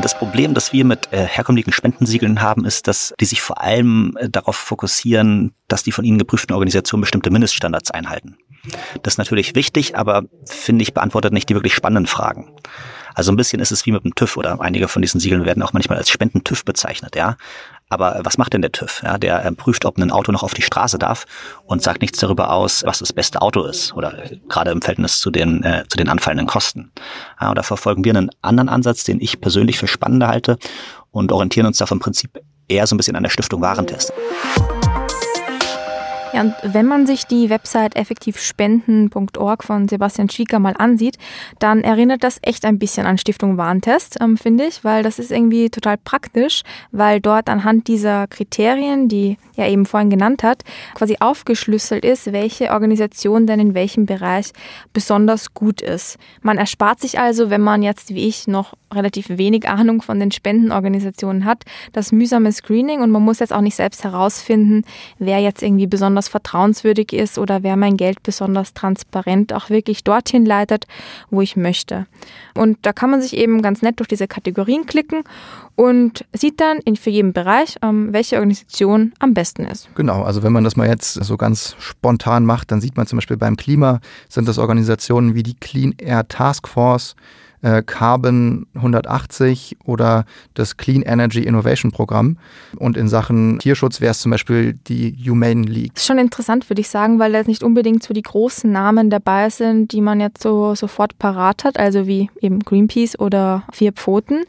Das 0.03 0.19
Problem, 0.19 0.53
das 0.53 0.75
wir 0.75 0.85
mit 0.85 1.11
äh, 1.13 1.25
herkömmlichen 1.25 1.73
Spendensiegeln 1.73 2.43
haben, 2.43 2.67
ist, 2.67 2.87
dass 2.87 3.15
die 3.19 3.25
sich 3.25 3.41
vor 3.41 3.63
allem 3.63 4.15
äh, 4.19 4.29
darauf 4.29 4.57
fokussieren, 4.57 5.53
dass 5.69 5.85
die 5.85 5.93
von 5.93 6.05
ihnen 6.05 6.19
geprüften 6.19 6.53
Organisationen 6.53 7.01
bestimmte 7.01 7.31
Mindeststandards 7.31 7.91
einhalten. 7.91 8.37
Das 9.03 9.15
ist 9.15 9.19
natürlich 9.19 9.55
wichtig, 9.55 9.97
aber 9.97 10.25
finde 10.45 10.83
ich 10.83 10.93
beantwortet 10.93 11.33
nicht 11.33 11.49
die 11.49 11.55
wirklich 11.55 11.75
spannenden 11.75 12.07
Fragen. 12.07 12.53
Also 13.17 13.33
ein 13.33 13.37
bisschen 13.37 13.61
ist 13.61 13.73
es 13.73 13.87
wie 13.87 13.93
mit 13.93 14.05
dem 14.05 14.15
TÜV 14.15 14.37
oder 14.37 14.61
einige 14.61 14.89
von 14.89 15.01
diesen 15.01 15.21
Siegeln 15.21 15.47
werden 15.47 15.63
auch 15.63 15.73
manchmal 15.73 15.97
als 15.97 16.11
Spenden-TÜV 16.11 16.67
bezeichnet, 16.67 17.17
ja. 17.17 17.37
Aber 17.89 18.21
was 18.25 18.37
macht 18.37 18.53
denn 18.53 18.61
der 18.61 18.73
TÜV? 18.73 19.03
Ja, 19.03 19.17
der 19.17 19.43
ähm, 19.45 19.57
prüft, 19.57 19.87
ob 19.87 19.97
ein 19.97 20.11
Auto 20.11 20.33
noch 20.33 20.43
auf 20.43 20.53
die 20.53 20.61
Straße 20.61 20.99
darf 20.99 21.25
und 21.65 21.83
sagt 21.83 22.03
nichts 22.03 22.19
darüber 22.19 22.53
aus, 22.53 22.83
was 22.85 22.99
das 22.99 23.15
beste 23.15 23.41
Auto 23.41 23.65
ist 23.65 23.95
oder 23.95 24.31
äh, 24.31 24.37
gerade 24.49 24.71
im 24.71 24.83
Verhältnis 24.83 25.19
zu 25.19 25.31
den, 25.31 25.63
äh, 25.63 25.85
zu 25.89 25.97
den 25.97 26.11
anfallenden 26.11 26.47
Kosten. 26.47 26.93
Ja, 27.41 27.49
und 27.49 27.57
da 27.57 27.63
verfolgen 27.63 28.05
wir 28.05 28.15
einen 28.15 28.31
anderen 28.43 28.69
Ansatz, 28.69 29.05
den 29.05 29.19
ich 29.21 29.41
persönlich 29.41 29.79
für 29.79 29.87
spannender 29.87 30.29
halte 30.29 30.59
und 31.11 31.33
orientieren 31.33 31.67
uns 31.67 31.79
da 31.79 31.87
vom 31.87 32.01
Prinzip 32.01 32.39
eher 32.69 32.87
so 32.87 32.95
ein 32.95 32.99
bisschen 32.99 33.17
an 33.17 33.23
der 33.23 33.31
Stiftung 33.31 33.63
Warentest. 33.63 34.13
Ja, 36.37 36.43
und 36.43 36.55
wenn 36.65 36.85
man 36.85 37.07
sich 37.07 37.25
die 37.25 37.49
Website 37.49 37.97
effektivspenden.org 37.97 39.65
von 39.65 39.89
Sebastian 39.89 40.29
Schwieger 40.29 40.59
mal 40.59 40.75
ansieht, 40.77 41.17
dann 41.61 41.81
erinnert 41.81 42.23
das 42.23 42.41
echt 42.43 42.67
ein 42.67 42.79
bisschen 42.79 43.07
an 43.07 43.17
Stiftung 43.17 43.57
Warntest, 43.57 44.19
ähm, 44.21 44.37
finde 44.37 44.67
ich, 44.67 44.85
weil 44.85 45.03
das 45.03 45.19
ist 45.19 45.33
irgendwie 45.33 45.71
total 45.71 45.97
praktisch, 45.97 46.61
weil 46.93 47.23
dort 47.23 47.49
anhand 47.49 47.89
dieser 47.89 48.27
Kriterien, 48.27 49.09
die 49.09 49.39
er 49.57 49.71
eben 49.71 49.87
vorhin 49.87 50.11
genannt 50.11 50.43
hat, 50.43 50.63
quasi 50.95 51.17
aufgeschlüsselt 51.21 52.05
ist, 52.05 52.31
welche 52.31 52.71
Organisation 52.71 53.47
denn 53.47 53.59
in 53.59 53.73
welchem 53.73 54.05
Bereich 54.05 54.53
besonders 54.93 55.55
gut 55.55 55.81
ist. 55.81 56.19
Man 56.43 56.59
erspart 56.59 57.01
sich 57.01 57.19
also, 57.19 57.49
wenn 57.49 57.63
man 57.63 57.83
jetzt 57.83 58.11
wie 58.11 58.29
ich 58.29 58.47
noch 58.47 58.75
relativ 58.93 59.31
wenig 59.31 59.67
Ahnung 59.67 60.03
von 60.03 60.21
den 60.21 60.31
Spendenorganisationen 60.31 61.47
hat, 61.47 61.65
das 61.93 62.13
mühsame 62.13 62.53
Screening 62.53 63.01
und 63.01 63.11
man 63.11 63.23
muss 63.23 63.39
jetzt 63.39 63.55
auch 63.55 63.63
nicht 63.63 63.75
selbst 63.75 64.05
herausfinden, 64.05 64.85
wer 65.19 65.39
jetzt 65.39 65.63
irgendwie 65.63 65.87
besonders 65.87 66.26
vertrauenswürdig 66.29 67.13
ist 67.13 67.39
oder 67.39 67.63
wer 67.63 67.77
mein 67.77 67.97
Geld 67.97 68.23
besonders 68.23 68.75
transparent 68.75 69.53
auch 69.53 69.71
wirklich 69.71 70.05
dorthin 70.05 70.45
leitet, 70.45 70.87
wo 71.31 71.41
ich 71.41 71.57
möchte. 71.57 72.07
Und 72.55 72.79
da 72.83 72.93
kann 72.93 73.11
man 73.11 73.23
sich 73.23 73.37
eben 73.37 73.63
ganz 73.63 73.83
nett 73.83 73.99
durch 73.99 74.09
diese 74.09 74.29
Kategorien 74.29 74.87
klicken 74.87 75.23
und 75.75 76.25
sieht 76.33 76.61
dann 76.61 76.79
in 76.79 76.97
für 76.97 77.11
jeden 77.11 77.33
Bereich, 77.33 77.77
ähm, 77.83 78.13
welche 78.13 78.37
Organisation 78.37 79.13
am 79.19 79.35
besten 79.35 79.65
ist. 79.65 79.89
Genau, 79.95 80.23
also 80.23 80.43
wenn 80.43 80.53
man 80.53 80.65
das 80.65 80.77
mal 80.77 80.89
jetzt 80.89 81.15
so 81.15 81.37
ganz 81.37 81.77
spontan 81.79 82.45
macht, 82.45 82.71
dann 82.71 82.81
sieht 82.81 82.97
man 82.97 83.07
zum 83.07 83.19
Beispiel 83.19 83.37
beim 83.37 83.57
Klima 83.57 84.01
sind 84.29 84.49
das 84.49 84.59
Organisationen 84.59 85.35
wie 85.35 85.43
die 85.43 85.55
Clean 85.55 85.95
Air 85.99 86.29
Task 86.29 86.67
Force, 86.69 87.15
äh, 87.67 87.83
Carbon 87.83 88.67
180 88.75 89.79
oder 89.85 90.25
das 90.55 90.77
Clean 90.77 91.03
Energy 91.03 91.43
Innovation 91.43 91.91
Programm. 91.91 92.39
Und 92.77 92.97
in 92.97 93.09
Sachen 93.09 93.59
Tierschutz 93.59 94.01
wäre 94.01 94.13
es 94.13 94.21
zum 94.21 94.31
Beispiel 94.31 94.75
die 94.87 95.17
Humane 95.29 95.63
League. 95.63 95.95
Das 95.95 96.05
ist 96.05 96.07
schon 96.07 96.19
interessant, 96.19 96.71
würde 96.71 96.81
ich 96.81 96.89
sagen, 96.89 97.19
weil 97.19 97.33
da 97.33 97.43
nicht 97.43 97.65
unbedingt 97.65 98.03
so 98.03 98.15
die 98.15 98.23
großen 98.23 98.71
Namen 98.71 99.11
dabei 99.11 99.51
sind, 99.51 99.93
die 99.93 100.01
man 100.01 100.21
jetzt 100.21 100.43
so 100.43 100.75
sofort 100.75 101.19
parat 101.19 101.65
hat, 101.65 101.79
also 101.79 102.07
wie 102.07 102.31
eben 102.41 102.61
Greenpeace 102.61 103.19
oder 103.19 103.65
Vier 103.73 103.93
Pfoten. 103.93 104.45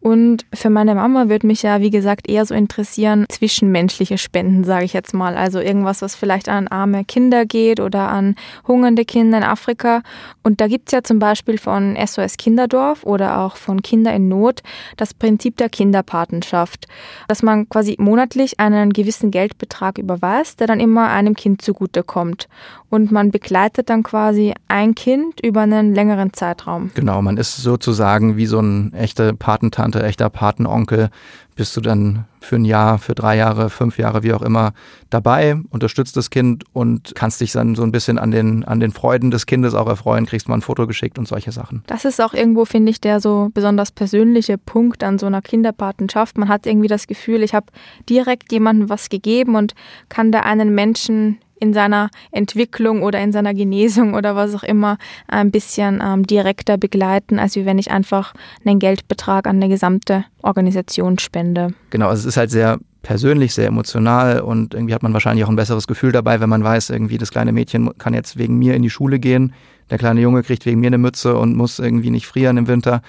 Und 0.00 0.44
für 0.52 0.68
meine 0.68 0.94
Mama 0.94 1.28
würde 1.28 1.46
mich 1.46 1.62
ja, 1.62 1.80
wie 1.80 1.88
gesagt, 1.88 2.28
eher 2.28 2.44
so 2.44 2.54
interessieren, 2.54 3.24
zwischenmenschliche 3.28 4.18
Spenden, 4.18 4.62
sage 4.64 4.84
ich 4.84 4.92
jetzt 4.92 5.14
mal. 5.14 5.36
Also 5.36 5.60
irgendwas, 5.60 6.02
was 6.02 6.14
vielleicht 6.14 6.48
an 6.48 6.68
arme 6.68 7.04
Kinder 7.06 7.46
geht 7.46 7.80
oder 7.80 8.10
an 8.10 8.36
hungernde 8.66 9.06
Kinder 9.06 9.38
in 9.38 9.44
Afrika. 9.44 10.02
Und 10.42 10.60
da 10.60 10.68
gibt 10.68 10.88
es 10.88 10.92
ja 10.92 11.02
zum 11.02 11.18
Beispiel 11.18 11.56
von 11.56 11.96
SOS 11.96 12.36
Kinderdorf 12.54 13.02
oder 13.02 13.40
auch 13.40 13.56
von 13.56 13.82
Kinder 13.82 14.14
in 14.14 14.28
Not 14.28 14.62
das 14.96 15.12
Prinzip 15.12 15.56
der 15.56 15.68
Kinderpatenschaft, 15.68 16.86
dass 17.26 17.42
man 17.42 17.68
quasi 17.68 17.96
monatlich 17.98 18.60
einen 18.60 18.92
gewissen 18.92 19.32
Geldbetrag 19.32 19.98
überweist, 19.98 20.60
der 20.60 20.68
dann 20.68 20.78
immer 20.78 21.08
einem 21.08 21.34
Kind 21.34 21.62
zugutekommt. 21.62 22.48
Und 22.90 23.10
man 23.10 23.32
begleitet 23.32 23.90
dann 23.90 24.04
quasi 24.04 24.54
ein 24.68 24.94
Kind 24.94 25.40
über 25.44 25.62
einen 25.62 25.96
längeren 25.96 26.32
Zeitraum. 26.32 26.92
Genau, 26.94 27.20
man 27.22 27.38
ist 27.38 27.56
sozusagen 27.56 28.36
wie 28.36 28.46
so 28.46 28.60
ein 28.60 28.92
echter 28.94 29.32
Patentante, 29.32 30.00
echter 30.04 30.30
Patenonkel 30.30 31.10
bist 31.54 31.76
du 31.76 31.80
dann 31.80 32.24
für 32.40 32.56
ein 32.56 32.64
Jahr, 32.64 32.98
für 32.98 33.14
drei 33.14 33.36
Jahre, 33.36 33.70
fünf 33.70 33.98
Jahre, 33.98 34.22
wie 34.22 34.32
auch 34.32 34.42
immer, 34.42 34.72
dabei, 35.10 35.56
unterstützt 35.70 36.16
das 36.16 36.30
Kind 36.30 36.64
und 36.72 37.14
kannst 37.14 37.40
dich 37.40 37.52
dann 37.52 37.74
so 37.74 37.82
ein 37.82 37.92
bisschen 37.92 38.18
an 38.18 38.30
den, 38.30 38.64
an 38.64 38.80
den 38.80 38.92
Freuden 38.92 39.30
des 39.30 39.46
Kindes 39.46 39.74
auch 39.74 39.86
erfreuen, 39.86 40.26
kriegst 40.26 40.48
mal 40.48 40.56
ein 40.56 40.62
Foto 40.62 40.86
geschickt 40.86 41.18
und 41.18 41.26
solche 41.26 41.52
Sachen. 41.52 41.82
Das 41.86 42.04
ist 42.04 42.20
auch 42.20 42.34
irgendwo, 42.34 42.64
finde 42.64 42.90
ich, 42.90 43.00
der 43.00 43.20
so 43.20 43.50
besonders 43.54 43.92
persönliche 43.92 44.58
Punkt 44.58 45.02
an 45.02 45.18
so 45.18 45.26
einer 45.26 45.42
Kinderpatenschaft. 45.42 46.38
Man 46.38 46.48
hat 46.48 46.66
irgendwie 46.66 46.88
das 46.88 47.06
Gefühl, 47.06 47.42
ich 47.42 47.54
habe 47.54 47.66
direkt 48.08 48.52
jemandem 48.52 48.88
was 48.88 49.08
gegeben 49.08 49.56
und 49.56 49.74
kann 50.08 50.32
da 50.32 50.40
einen 50.40 50.74
Menschen 50.74 51.38
in 51.64 51.72
seiner 51.72 52.10
Entwicklung 52.30 53.02
oder 53.02 53.20
in 53.20 53.32
seiner 53.32 53.54
Genesung 53.54 54.14
oder 54.14 54.36
was 54.36 54.54
auch 54.54 54.62
immer 54.62 54.98
ein 55.26 55.50
bisschen 55.50 56.02
ähm, 56.04 56.26
direkter 56.26 56.76
begleiten, 56.76 57.38
als 57.38 57.56
wenn 57.56 57.78
ich 57.78 57.90
einfach 57.90 58.34
einen 58.64 58.78
Geldbetrag 58.78 59.46
an 59.46 59.56
eine 59.56 59.68
gesamte 59.68 60.24
Organisation 60.42 61.18
spende. 61.18 61.68
Genau, 61.88 62.08
also 62.08 62.20
es 62.20 62.26
ist 62.26 62.36
halt 62.36 62.50
sehr 62.50 62.78
persönlich, 63.02 63.54
sehr 63.54 63.66
emotional 63.66 64.40
und 64.40 64.74
irgendwie 64.74 64.94
hat 64.94 65.02
man 65.02 65.12
wahrscheinlich 65.14 65.44
auch 65.44 65.48
ein 65.48 65.56
besseres 65.56 65.86
Gefühl 65.86 66.12
dabei, 66.12 66.40
wenn 66.40 66.48
man 66.48 66.64
weiß, 66.64 66.90
irgendwie 66.90 67.18
das 67.18 67.30
kleine 67.30 67.52
Mädchen 67.52 67.96
kann 67.98 68.12
jetzt 68.12 68.36
wegen 68.36 68.58
mir 68.58 68.74
in 68.74 68.82
die 68.82 68.90
Schule 68.90 69.18
gehen, 69.18 69.54
der 69.90 69.98
kleine 69.98 70.20
Junge 70.20 70.42
kriegt 70.42 70.66
wegen 70.66 70.80
mir 70.80 70.88
eine 70.88 70.98
Mütze 70.98 71.36
und 71.36 71.56
muss 71.56 71.78
irgendwie 71.78 72.10
nicht 72.10 72.26
frieren 72.26 72.56
im 72.56 72.68
Winter 72.68 73.02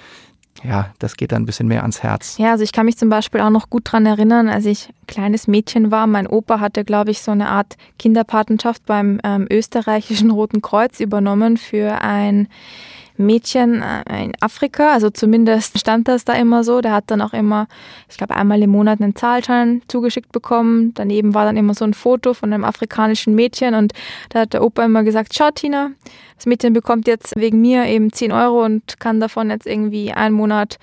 ja, 0.64 0.90
das 0.98 1.16
geht 1.16 1.32
dann 1.32 1.42
ein 1.42 1.46
bisschen 1.46 1.68
mehr 1.68 1.82
ans 1.82 2.02
Herz. 2.02 2.36
Ja, 2.38 2.52
also 2.52 2.64
ich 2.64 2.72
kann 2.72 2.86
mich 2.86 2.96
zum 2.96 3.08
Beispiel 3.08 3.40
auch 3.40 3.50
noch 3.50 3.70
gut 3.70 3.86
daran 3.88 4.06
erinnern, 4.06 4.48
als 4.48 4.64
ich 4.64 4.88
kleines 5.06 5.46
Mädchen 5.46 5.90
war. 5.90 6.06
Mein 6.06 6.26
Opa 6.26 6.60
hatte, 6.60 6.84
glaube 6.84 7.10
ich, 7.10 7.20
so 7.20 7.30
eine 7.30 7.48
Art 7.48 7.76
Kinderpatenschaft 7.98 8.84
beim 8.86 9.20
ähm, 9.24 9.46
österreichischen 9.50 10.30
Roten 10.30 10.62
Kreuz 10.62 11.00
übernommen 11.00 11.56
für 11.56 12.00
ein 12.00 12.48
Mädchen 13.18 13.82
äh, 13.82 14.24
in 14.24 14.32
Afrika. 14.40 14.92
Also 14.92 15.10
zumindest 15.10 15.78
stand 15.78 16.08
das 16.08 16.24
da 16.24 16.34
immer 16.34 16.64
so. 16.64 16.80
Der 16.80 16.92
hat 16.92 17.04
dann 17.08 17.20
auch 17.20 17.32
immer, 17.32 17.68
ich 18.08 18.16
glaube, 18.16 18.34
einmal 18.34 18.62
im 18.62 18.70
Monat 18.70 19.00
einen 19.00 19.16
Zahlschein 19.16 19.82
zugeschickt 19.88 20.32
bekommen. 20.32 20.92
Daneben 20.94 21.34
war 21.34 21.44
dann 21.44 21.56
immer 21.56 21.74
so 21.74 21.84
ein 21.84 21.94
Foto 21.94 22.34
von 22.34 22.52
einem 22.52 22.64
afrikanischen 22.64 23.34
Mädchen 23.34 23.74
und 23.74 23.92
da 24.30 24.40
hat 24.40 24.52
der 24.52 24.62
Opa 24.62 24.84
immer 24.84 25.04
gesagt, 25.04 25.34
schau 25.34 25.50
Tina, 25.50 25.90
das 26.36 26.46
Mädchen 26.46 26.72
bekommt 26.72 27.06
jetzt 27.06 27.34
wegen 27.36 27.60
mir 27.60 27.86
eben 27.86 28.12
10 28.12 28.32
Euro 28.32 28.64
und 28.64 29.00
kann 29.00 29.20
davon 29.20 29.50
jetzt 29.50 29.66
irgendwie 29.66 30.12
einen 30.12 30.34
Monat 30.34 30.78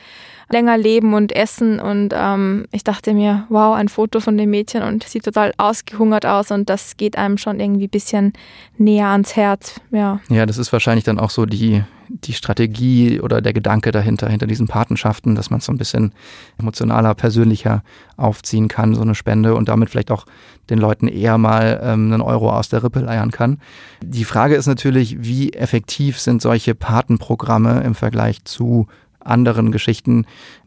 länger 0.53 0.77
leben 0.77 1.13
und 1.13 1.35
essen. 1.35 1.81
Und 1.81 2.13
ähm, 2.15 2.65
ich 2.71 2.85
dachte 2.85 3.13
mir, 3.13 3.45
wow, 3.49 3.75
ein 3.75 3.89
Foto 3.89 4.21
von 4.21 4.37
dem 4.37 4.51
Mädchen 4.51 4.83
und 4.83 5.03
sieht 5.03 5.25
total 5.25 5.51
ausgehungert 5.57 6.25
aus 6.25 6.51
und 6.51 6.69
das 6.69 6.95
geht 6.95 7.17
einem 7.17 7.37
schon 7.37 7.59
irgendwie 7.59 7.87
ein 7.87 7.89
bisschen 7.89 8.33
näher 8.77 9.07
ans 9.07 9.35
Herz. 9.35 9.81
Ja, 9.91 10.21
ja 10.29 10.45
das 10.45 10.57
ist 10.57 10.71
wahrscheinlich 10.71 11.03
dann 11.03 11.19
auch 11.19 11.31
so 11.31 11.45
die, 11.45 11.83
die 12.07 12.33
Strategie 12.33 13.19
oder 13.19 13.41
der 13.41 13.53
Gedanke 13.53 13.91
dahinter, 13.91 14.29
hinter 14.29 14.45
diesen 14.45 14.67
Patenschaften, 14.67 15.35
dass 15.35 15.49
man 15.49 15.57
es 15.57 15.65
so 15.65 15.73
ein 15.73 15.77
bisschen 15.77 16.13
emotionaler, 16.59 17.15
persönlicher 17.15 17.83
aufziehen 18.15 18.67
kann, 18.67 18.93
so 18.93 19.01
eine 19.01 19.15
Spende 19.15 19.55
und 19.55 19.69
damit 19.69 19.89
vielleicht 19.89 20.11
auch 20.11 20.25
den 20.69 20.77
Leuten 20.77 21.07
eher 21.07 21.37
mal 21.37 21.81
ähm, 21.83 22.13
einen 22.13 22.21
Euro 22.21 22.51
aus 22.51 22.69
der 22.69 22.83
Rippe 22.83 22.99
leiern 22.99 23.31
kann. 23.31 23.59
Die 24.03 24.23
Frage 24.23 24.55
ist 24.55 24.67
natürlich, 24.67 25.17
wie 25.19 25.53
effektiv 25.53 26.19
sind 26.19 26.41
solche 26.41 26.75
Patenprogramme 26.75 27.81
im 27.83 27.95
Vergleich 27.95 28.45
zu 28.45 28.87
anderen 29.25 29.71
Geschichten, 29.71 30.25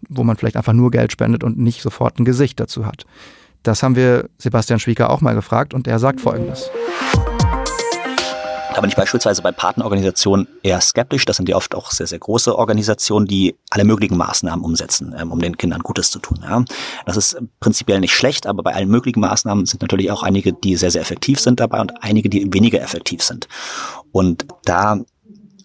wo 0.08 0.24
man 0.24 0.36
vielleicht 0.36 0.56
einfach 0.56 0.72
nur 0.72 0.90
Geld 0.90 1.12
spendet 1.12 1.44
und 1.44 1.58
nicht 1.58 1.82
sofort 1.82 2.18
ein 2.18 2.24
Gesicht 2.24 2.60
dazu 2.60 2.86
hat. 2.86 3.04
Das 3.62 3.82
haben 3.82 3.96
wir 3.96 4.28
Sebastian 4.38 4.78
Schwieger 4.78 5.10
auch 5.10 5.20
mal 5.20 5.34
gefragt 5.34 5.74
und 5.74 5.88
er 5.88 5.98
sagt 5.98 6.20
Folgendes. 6.20 6.70
Da 8.76 8.82
bin 8.82 8.90
ich 8.90 8.96
beispielsweise 8.96 9.40
bei 9.40 9.52
Partnerorganisationen 9.52 10.46
eher 10.62 10.82
skeptisch. 10.82 11.24
Das 11.24 11.38
sind 11.38 11.48
ja 11.48 11.56
oft 11.56 11.74
auch 11.74 11.90
sehr, 11.90 12.06
sehr 12.06 12.18
große 12.18 12.54
Organisationen, 12.54 13.26
die 13.26 13.56
alle 13.70 13.84
möglichen 13.84 14.18
Maßnahmen 14.18 14.62
umsetzen, 14.62 15.14
ähm, 15.18 15.32
um 15.32 15.40
den 15.40 15.56
Kindern 15.56 15.80
Gutes 15.80 16.10
zu 16.10 16.18
tun. 16.18 16.44
Das 17.06 17.16
ist 17.16 17.38
prinzipiell 17.58 18.00
nicht 18.00 18.12
schlecht, 18.12 18.46
aber 18.46 18.62
bei 18.62 18.74
allen 18.74 18.90
möglichen 18.90 19.20
Maßnahmen 19.20 19.64
sind 19.64 19.80
natürlich 19.80 20.10
auch 20.10 20.22
einige, 20.22 20.52
die 20.52 20.76
sehr, 20.76 20.90
sehr 20.90 21.00
effektiv 21.00 21.40
sind 21.40 21.58
dabei 21.58 21.80
und 21.80 22.04
einige, 22.04 22.28
die 22.28 22.52
weniger 22.52 22.82
effektiv 22.82 23.22
sind. 23.22 23.48
Und 24.12 24.44
da 24.66 25.00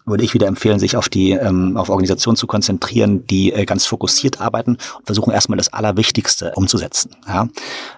würde 0.04 0.24
ich 0.24 0.34
wieder 0.34 0.46
empfehlen, 0.46 0.78
sich 0.78 0.96
auf 0.96 1.08
die 1.08 1.32
ähm, 1.32 1.76
auf 1.76 1.88
Organisationen 1.88 2.36
zu 2.36 2.46
konzentrieren, 2.46 3.26
die 3.26 3.52
äh, 3.52 3.64
ganz 3.64 3.86
fokussiert 3.86 4.40
arbeiten 4.40 4.72
und 4.98 5.06
versuchen 5.06 5.32
erstmal 5.32 5.58
das 5.58 5.72
Allerwichtigste 5.72 6.52
umzusetzen. 6.54 7.16
Ja? 7.26 7.48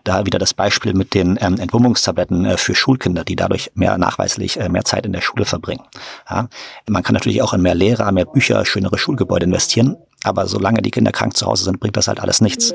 Da 0.05 0.27
wieder 0.27 0.39
das 0.39 0.55
Beispiel 0.55 0.95
mit 0.95 1.15
den 1.15 1.39
ähm, 1.41 1.59
Entwurmungstabletten 1.59 2.45
äh, 2.45 2.57
für 2.57 2.75
Schulkinder, 2.75 3.25
die 3.25 3.37
dadurch 3.37 3.71
mehr 3.75 3.97
nachweislich 3.99 4.59
äh, 4.59 4.69
mehr 4.69 4.85
Zeit 4.85 5.07
in 5.07 5.13
der 5.13 5.23
Schule 5.23 5.45
verbringen. 5.45 5.83
Ja? 6.29 6.49
Man 6.89 7.03
kann 7.03 7.15
natürlich 7.15 7.43
auch 7.43 7.55
in 7.55 7.63
mehr 7.63 7.75
Lehrer, 7.75 8.11
mehr 8.13 8.27
Bücher, 8.27 8.65
schönere 8.65 8.99
Schulgebäude 8.99 9.47
investieren, 9.47 9.97
aber 10.25 10.47
solange 10.47 10.83
die 10.83 10.91
Kinder 10.91 11.13
krank 11.13 11.37
zu 11.37 11.47
Hause 11.47 11.65
sind, 11.65 11.81
bringt 11.81 11.97
das 11.97 12.09
halt 12.09 12.21
alles 12.21 12.41
nichts. 12.41 12.75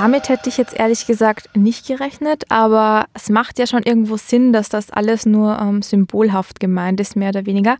Damit 0.00 0.28
hätte 0.28 0.48
ich 0.48 0.56
jetzt 0.58 0.78
ehrlich 0.78 1.08
gesagt 1.08 1.56
nicht 1.56 1.88
gerechnet, 1.88 2.44
aber 2.50 3.06
es 3.14 3.30
macht 3.30 3.58
ja 3.58 3.66
schon 3.66 3.82
irgendwo 3.82 4.16
Sinn, 4.16 4.52
dass 4.52 4.68
das 4.68 4.90
alles 4.90 5.26
nur 5.26 5.58
ähm, 5.60 5.82
symbolhaft 5.82 6.60
gemeint 6.60 7.00
ist, 7.00 7.16
mehr 7.16 7.30
oder 7.30 7.46
weniger. 7.46 7.78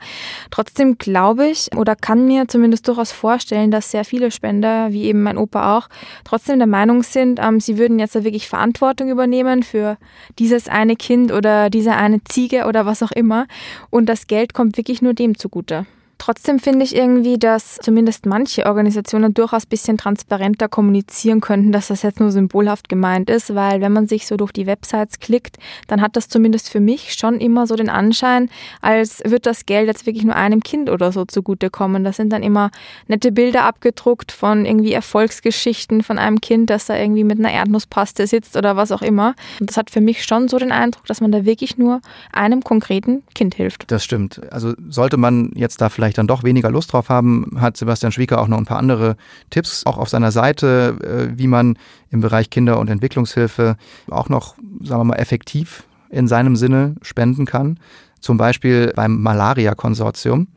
Trotzdem 0.50 0.98
glaube 0.98 1.46
ich 1.46 1.68
oder 1.76 1.94
kann 1.94 2.26
mir 2.26 2.48
zumindest 2.48 2.88
durchaus 2.88 3.12
vorstellen, 3.12 3.70
dass 3.70 3.92
sehr 3.92 4.04
viele 4.04 4.32
Spender, 4.32 4.90
wie 4.90 5.04
eben 5.04 5.22
mein 5.22 5.38
Opa 5.38 5.78
auch, 5.78 5.88
trotzdem 6.24 6.58
der 6.58 6.66
Meinung 6.66 7.04
sind, 7.04 7.38
ähm, 7.40 7.60
sie 7.60 7.78
würden 7.78 8.00
jetzt 8.00 8.14
wirklich 8.14 8.48
Verantwortung 8.48 9.10
übernehmen 9.10 9.62
für 9.62 9.96
dieses 10.40 10.66
eine 10.66 10.96
Kind 10.96 11.30
oder 11.30 11.70
diese 11.70 11.92
eine 11.92 12.24
Ziege 12.24 12.66
oder 12.66 12.84
was 12.84 13.00
auch 13.04 13.12
immer. 13.12 13.46
Und 13.90 14.06
das 14.06 14.26
Geld 14.26 14.54
kommt 14.54 14.76
wirklich 14.76 15.02
nur 15.02 15.14
dem 15.14 15.38
zugute. 15.38 15.86
Trotzdem 16.18 16.58
finde 16.58 16.84
ich 16.84 16.96
irgendwie, 16.96 17.38
dass 17.38 17.76
zumindest 17.76 18.26
manche 18.26 18.66
Organisationen 18.66 19.34
durchaus 19.34 19.64
ein 19.64 19.68
bisschen 19.68 19.96
transparenter 19.98 20.68
kommunizieren 20.68 21.40
könnten, 21.40 21.70
dass 21.70 21.88
das 21.88 22.02
jetzt 22.02 22.18
nur 22.18 22.32
symbolhaft 22.32 22.88
gemeint 22.88 23.30
ist, 23.30 23.54
weil 23.54 23.80
wenn 23.80 23.92
man 23.92 24.08
sich 24.08 24.26
so 24.26 24.36
durch 24.36 24.50
die 24.50 24.66
Websites 24.66 25.20
klickt, 25.20 25.56
dann 25.86 26.00
hat 26.00 26.16
das 26.16 26.28
zumindest 26.28 26.70
für 26.70 26.80
mich 26.80 27.14
schon 27.14 27.40
immer 27.40 27.66
so 27.66 27.76
den 27.76 27.88
Anschein, 27.88 28.50
als 28.80 29.22
wird 29.24 29.46
das 29.46 29.64
Geld 29.64 29.86
jetzt 29.86 30.06
wirklich 30.06 30.24
nur 30.24 30.34
einem 30.34 30.62
Kind 30.62 30.90
oder 30.90 31.12
so 31.12 31.24
zugutekommen. 31.24 32.02
Das 32.02 32.16
sind 32.16 32.32
dann 32.32 32.42
immer 32.42 32.70
nette 33.06 33.30
Bilder 33.30 33.64
abgedruckt 33.64 34.32
von 34.32 34.66
irgendwie 34.66 34.92
Erfolgsgeschichten 34.92 36.02
von 36.02 36.18
einem 36.18 36.40
Kind, 36.40 36.68
das 36.68 36.86
da 36.86 36.96
irgendwie 36.96 37.24
mit 37.24 37.38
einer 37.38 37.52
Erdnusspaste 37.52 38.26
sitzt 38.26 38.56
oder 38.56 38.76
was 38.76 38.90
auch 38.90 39.02
immer. 39.02 39.34
Und 39.60 39.70
das 39.70 39.76
hat 39.76 39.90
für 39.90 40.00
mich 40.00 40.24
schon 40.24 40.48
so 40.48 40.58
den 40.58 40.72
Eindruck, 40.72 41.06
dass 41.06 41.20
man 41.20 41.30
da 41.30 41.44
wirklich 41.44 41.78
nur 41.78 42.00
einem 42.32 42.64
konkreten 42.64 43.22
Kind 43.34 43.54
hilft. 43.54 43.90
Das 43.90 44.02
stimmt. 44.02 44.40
Also 44.52 44.74
sollte 44.88 45.16
man 45.16 45.52
jetzt 45.54 45.80
da 45.80 45.88
vielleicht 45.88 46.07
vielleicht 46.08 46.18
dann 46.18 46.26
doch 46.26 46.42
weniger 46.42 46.70
Lust 46.70 46.92
drauf 46.94 47.10
haben, 47.10 47.58
hat 47.60 47.76
Sebastian 47.76 48.12
Schwieker 48.12 48.40
auch 48.40 48.48
noch 48.48 48.56
ein 48.56 48.64
paar 48.64 48.78
andere 48.78 49.16
Tipps, 49.50 49.84
auch 49.84 49.98
auf 49.98 50.08
seiner 50.08 50.32
Seite, 50.32 50.96
äh, 51.02 51.38
wie 51.38 51.46
man 51.46 51.76
im 52.10 52.22
Bereich 52.22 52.48
Kinder- 52.48 52.78
und 52.78 52.88
Entwicklungshilfe 52.88 53.76
auch 54.10 54.30
noch, 54.30 54.54
sagen 54.82 55.00
wir 55.00 55.04
mal, 55.04 55.16
effektiv 55.16 55.84
in 56.08 56.26
seinem 56.26 56.56
Sinne 56.56 56.94
spenden 57.02 57.44
kann. 57.44 57.78
Zum 58.20 58.38
Beispiel 58.38 58.92
beim 58.96 59.20
Malaria-Konsortium. 59.20 60.48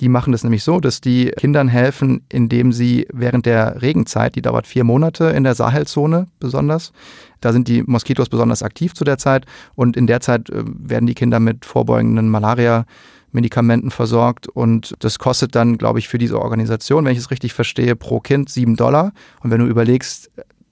Die 0.00 0.10
machen 0.10 0.32
das 0.32 0.44
nämlich 0.44 0.64
so, 0.64 0.80
dass 0.80 1.00
die 1.00 1.30
Kindern 1.36 1.68
helfen, 1.68 2.22
indem 2.28 2.72
sie 2.72 3.06
während 3.10 3.46
der 3.46 3.80
Regenzeit, 3.80 4.34
die 4.34 4.42
dauert 4.42 4.66
vier 4.66 4.84
Monate 4.84 5.24
in 5.24 5.44
der 5.44 5.54
Sahelzone 5.54 6.26
besonders, 6.40 6.92
da 7.40 7.52
sind 7.52 7.68
die 7.68 7.82
Moskitos 7.82 8.28
besonders 8.28 8.62
aktiv 8.62 8.92
zu 8.94 9.04
der 9.04 9.16
Zeit 9.16 9.46
und 9.74 9.96
in 9.96 10.06
der 10.06 10.20
Zeit 10.20 10.50
äh, 10.50 10.62
werden 10.64 11.06
die 11.06 11.14
Kinder 11.14 11.40
mit 11.40 11.64
vorbeugenden 11.64 12.28
Malaria 12.28 12.84
Medikamenten 13.32 13.90
versorgt 13.90 14.48
und 14.48 14.94
das 15.00 15.18
kostet 15.18 15.54
dann, 15.54 15.78
glaube 15.78 15.98
ich, 15.98 16.08
für 16.08 16.18
diese 16.18 16.40
Organisation, 16.40 17.04
wenn 17.04 17.12
ich 17.12 17.18
es 17.18 17.30
richtig 17.30 17.52
verstehe, 17.52 17.96
pro 17.96 18.20
Kind 18.20 18.50
sieben 18.50 18.76
Dollar. 18.76 19.12
Und 19.40 19.50
wenn 19.50 19.60
du 19.60 19.66
überlegst, 19.66 20.30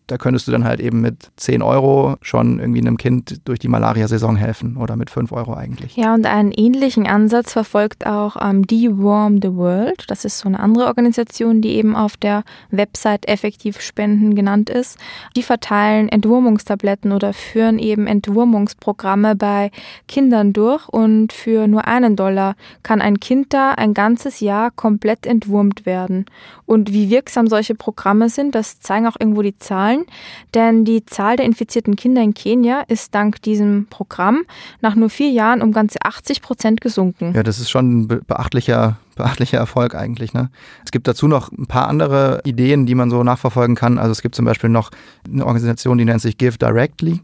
da 0.09 0.17
könntest 0.17 0.49
du 0.49 0.53
dann 0.53 0.65
halt 0.65 0.81
eben 0.81 1.01
mit 1.01 1.31
10 1.37 1.63
Euro 1.63 2.17
schon 2.23 2.59
irgendwie 2.59 2.81
einem 2.81 2.97
Kind 2.97 3.47
durch 3.47 3.59
die 3.59 3.69
Malaria-Saison 3.69 4.37
helfen 4.37 4.79
oder 4.79 4.97
mit 4.97 5.11
5 5.11 5.31
Euro 5.33 5.55
eigentlich. 5.55 5.97
Ja, 5.97 6.15
und 6.15 6.27
einen 6.27 6.51
ähnlichen 6.51 7.07
Ansatz 7.07 7.53
verfolgt 7.53 8.07
auch 8.07 8.37
ähm, 8.41 8.67
Deworm 8.67 9.41
the 9.43 9.55
World. 9.55 10.05
Das 10.09 10.25
ist 10.25 10.39
so 10.39 10.49
eine 10.49 10.61
andere 10.61 10.87
Organisation, 10.87 11.61
die 11.61 11.73
eben 11.73 11.95
auf 11.95 12.17
der 12.17 12.43
Website 12.71 13.29
Effektiv 13.29 13.83
Spenden 13.83 14.35
genannt 14.35 14.71
ist. 14.71 14.99
Die 15.37 15.43
verteilen 15.43 16.09
Entwurmungstabletten 16.09 17.13
oder 17.13 17.35
führen 17.35 17.79
eben 17.79 18.07
Entwurmungsprogramme 18.07 19.37
bei 19.37 19.71
Kindern 20.09 20.55
durch 20.55 20.89
und 20.89 21.35
für 21.35 21.69
nur 21.69 21.87
einen 21.87 22.17
Dollar 22.17 22.57
kann 22.83 23.03
ein 23.03 23.21
Kind 23.21 23.53
da 23.53 23.73
ein 23.73 23.93
ganzes 23.93 24.41
Jahr 24.41 24.71
komplett 24.71 25.27
entwurmt 25.27 25.85
werden. 25.85 26.25
Und 26.65 26.93
wie 26.95 27.11
wirksam 27.11 27.47
solche 27.47 27.75
Programme 27.75 28.31
sind, 28.31 28.55
das 28.55 28.81
zeigen 28.81 29.07
auch 29.07 29.17
irgendwo 29.19 29.43
die 29.43 29.59
Zahlen. 29.59 29.98
Zahlen, 29.99 30.07
denn 30.55 30.85
die 30.85 31.05
Zahl 31.07 31.37
der 31.37 31.47
infizierten 31.47 31.97
Kinder 31.97 32.23
in 32.23 32.35
Kenia 32.35 32.83
ist 32.89 33.15
dank 33.15 33.43
diesem 33.43 33.87
Programm 33.91 34.43
nach 34.81 34.95
nur 34.95 35.11
vier 35.11 35.31
Jahren 35.31 35.63
um 35.63 35.73
ganze 35.73 35.99
80 36.03 36.43
Prozent 36.43 36.81
gesunken. 36.81 37.33
Ja, 37.35 37.43
das 37.43 37.59
ist 37.59 37.71
schon 37.71 38.01
ein 38.01 38.09
beachtlicher 38.27 38.99
beachtlicher 39.17 39.59
Erfolg 39.59 39.97
eigentlich. 39.97 40.33
Ne? 40.33 40.49
Es 40.85 40.93
gibt 40.93 41.09
dazu 41.09 41.27
noch 41.27 41.51
ein 41.51 41.67
paar 41.67 41.89
andere 41.89 42.41
Ideen, 42.45 42.87
die 42.87 42.95
man 42.95 43.11
so 43.11 43.25
nachverfolgen 43.25 43.75
kann. 43.75 43.99
Also 43.99 44.13
es 44.13 44.23
gibt 44.23 44.37
zum 44.37 44.45
Beispiel 44.45 44.71
noch 44.71 44.91
eine 45.29 45.45
Organisation, 45.45 45.99
die 45.99 46.05
nennt 46.05 46.23
sich 46.23 46.39
Give 46.39 46.57
Directly. 46.57 47.21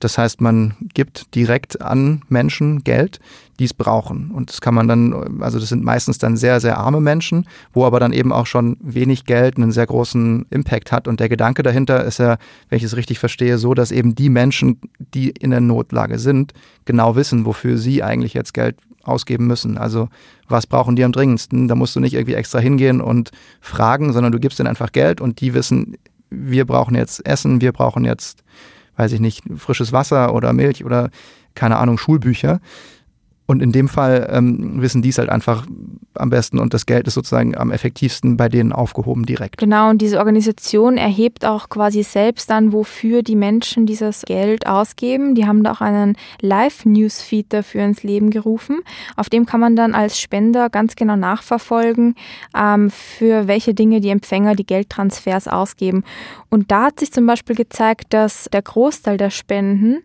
Das 0.00 0.18
heißt, 0.18 0.40
man 0.40 0.74
gibt 0.94 1.34
direkt 1.34 1.80
an 1.80 2.22
Menschen 2.28 2.84
Geld, 2.84 3.20
die 3.58 3.64
es 3.64 3.74
brauchen. 3.74 4.30
Und 4.30 4.50
das 4.50 4.60
kann 4.60 4.74
man 4.74 4.88
dann, 4.88 5.42
also 5.42 5.58
das 5.58 5.70
sind 5.70 5.82
meistens 5.82 6.18
dann 6.18 6.36
sehr, 6.36 6.60
sehr 6.60 6.78
arme 6.78 7.00
Menschen, 7.00 7.46
wo 7.72 7.84
aber 7.84 8.00
dann 8.00 8.12
eben 8.12 8.32
auch 8.32 8.46
schon 8.46 8.76
wenig 8.80 9.24
Geld 9.24 9.56
einen 9.56 9.72
sehr 9.72 9.86
großen 9.86 10.46
Impact 10.50 10.92
hat. 10.92 11.08
Und 11.08 11.20
der 11.20 11.28
Gedanke 11.28 11.62
dahinter 11.62 12.04
ist 12.04 12.18
ja, 12.18 12.36
wenn 12.68 12.76
ich 12.76 12.84
es 12.84 12.96
richtig 12.96 13.18
verstehe, 13.18 13.58
so, 13.58 13.74
dass 13.74 13.90
eben 13.90 14.14
die 14.14 14.28
Menschen, 14.28 14.80
die 14.98 15.30
in 15.30 15.50
der 15.50 15.60
Notlage 15.60 16.18
sind, 16.18 16.52
genau 16.84 17.16
wissen, 17.16 17.46
wofür 17.46 17.78
sie 17.78 18.02
eigentlich 18.02 18.34
jetzt 18.34 18.52
Geld 18.52 18.76
ausgeben 19.02 19.46
müssen. 19.46 19.78
Also 19.78 20.08
was 20.48 20.66
brauchen 20.66 20.96
die 20.96 21.04
am 21.04 21.12
dringendsten? 21.12 21.68
Da 21.68 21.74
musst 21.74 21.96
du 21.96 22.00
nicht 22.00 22.14
irgendwie 22.14 22.34
extra 22.34 22.58
hingehen 22.58 23.00
und 23.00 23.30
fragen, 23.60 24.12
sondern 24.12 24.32
du 24.32 24.40
gibst 24.40 24.58
ihnen 24.58 24.68
einfach 24.68 24.92
Geld 24.92 25.20
und 25.20 25.40
die 25.40 25.54
wissen, 25.54 25.96
wir 26.30 26.64
brauchen 26.64 26.94
jetzt 26.94 27.24
Essen, 27.26 27.60
wir 27.60 27.72
brauchen 27.72 28.04
jetzt, 28.04 28.42
weiß 28.96 29.12
ich 29.12 29.20
nicht, 29.20 29.44
frisches 29.56 29.92
Wasser 29.92 30.34
oder 30.34 30.52
Milch 30.52 30.84
oder 30.84 31.10
keine 31.54 31.76
Ahnung, 31.78 31.98
Schulbücher. 31.98 32.60
Und 33.46 33.62
in 33.62 33.72
dem 33.72 33.88
Fall 33.88 34.28
ähm, 34.30 34.80
wissen 34.82 35.02
die 35.02 35.10
es 35.10 35.18
halt 35.18 35.28
einfach 35.28 35.66
am 36.14 36.30
besten 36.30 36.58
und 36.58 36.74
das 36.74 36.86
Geld 36.86 37.06
ist 37.06 37.14
sozusagen 37.14 37.56
am 37.56 37.70
effektivsten 37.70 38.36
bei 38.36 38.48
denen 38.48 38.72
aufgehoben 38.72 39.26
direkt. 39.26 39.58
Genau, 39.58 39.90
und 39.90 40.02
diese 40.02 40.18
Organisation 40.18 40.96
erhebt 40.96 41.44
auch 41.44 41.68
quasi 41.68 42.02
selbst 42.02 42.50
dann, 42.50 42.72
wofür 42.72 43.22
die 43.22 43.36
Menschen 43.36 43.86
dieses 43.86 44.22
Geld 44.22 44.66
ausgeben. 44.66 45.34
Die 45.34 45.46
haben 45.46 45.62
da 45.62 45.72
auch 45.72 45.80
einen 45.80 46.16
Live-Newsfeed 46.40 47.52
dafür 47.52 47.84
ins 47.84 48.02
Leben 48.02 48.30
gerufen. 48.30 48.80
Auf 49.16 49.28
dem 49.28 49.46
kann 49.46 49.60
man 49.60 49.76
dann 49.76 49.94
als 49.94 50.18
Spender 50.18 50.70
ganz 50.70 50.96
genau 50.96 51.16
nachverfolgen, 51.16 52.14
ähm, 52.56 52.90
für 52.90 53.46
welche 53.46 53.74
Dinge 53.74 54.00
die 54.00 54.10
Empfänger 54.10 54.54
die 54.54 54.66
Geldtransfers 54.66 55.48
ausgeben. 55.48 56.04
Und 56.48 56.70
da 56.70 56.84
hat 56.86 57.00
sich 57.00 57.12
zum 57.12 57.26
Beispiel 57.26 57.56
gezeigt, 57.56 58.06
dass 58.10 58.48
der 58.52 58.62
Großteil 58.62 59.16
der 59.16 59.30
Spenden 59.30 60.02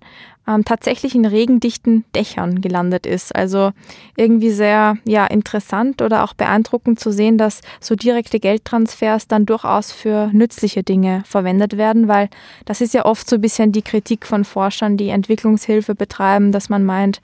ähm, 0.48 0.66
tatsächlich 0.66 1.16
in 1.16 1.26
regendichten 1.26 2.04
Dächern 2.16 2.62
gelandet 2.62 3.06
ist. 3.06 3.36
Also 3.36 3.72
irgendwie 4.16 4.52
sehr 4.52 4.98
ja, 5.06 5.26
interessant 5.28 6.02
oder 6.02 6.24
auch 6.24 6.34
beeindruckend 6.34 7.00
zu 7.00 7.12
sehen, 7.12 7.38
dass 7.38 7.62
so 7.80 7.96
direkte 7.96 8.40
Geldtransfers 8.40 9.28
dann 9.28 9.46
durchaus 9.46 9.92
für 9.92 10.30
nützliche 10.34 10.84
Dinge 10.84 11.24
verwendet 11.26 11.78
werden, 11.78 12.08
weil 12.08 12.30
das 12.66 12.82
ist 12.82 12.94
ja 12.94 13.06
oft 13.06 13.30
so 13.30 13.36
ein 13.36 13.42
bisschen 13.42 13.72
die 13.72 13.84
Kritik 13.84 14.26
von 14.26 14.44
Forschern, 14.44 14.98
die 14.98 15.10
Entwicklungshilfe 15.10 15.96
betreiben, 15.96 16.52
dass 16.52 16.70
man 16.70 16.84
meint, 16.84 17.22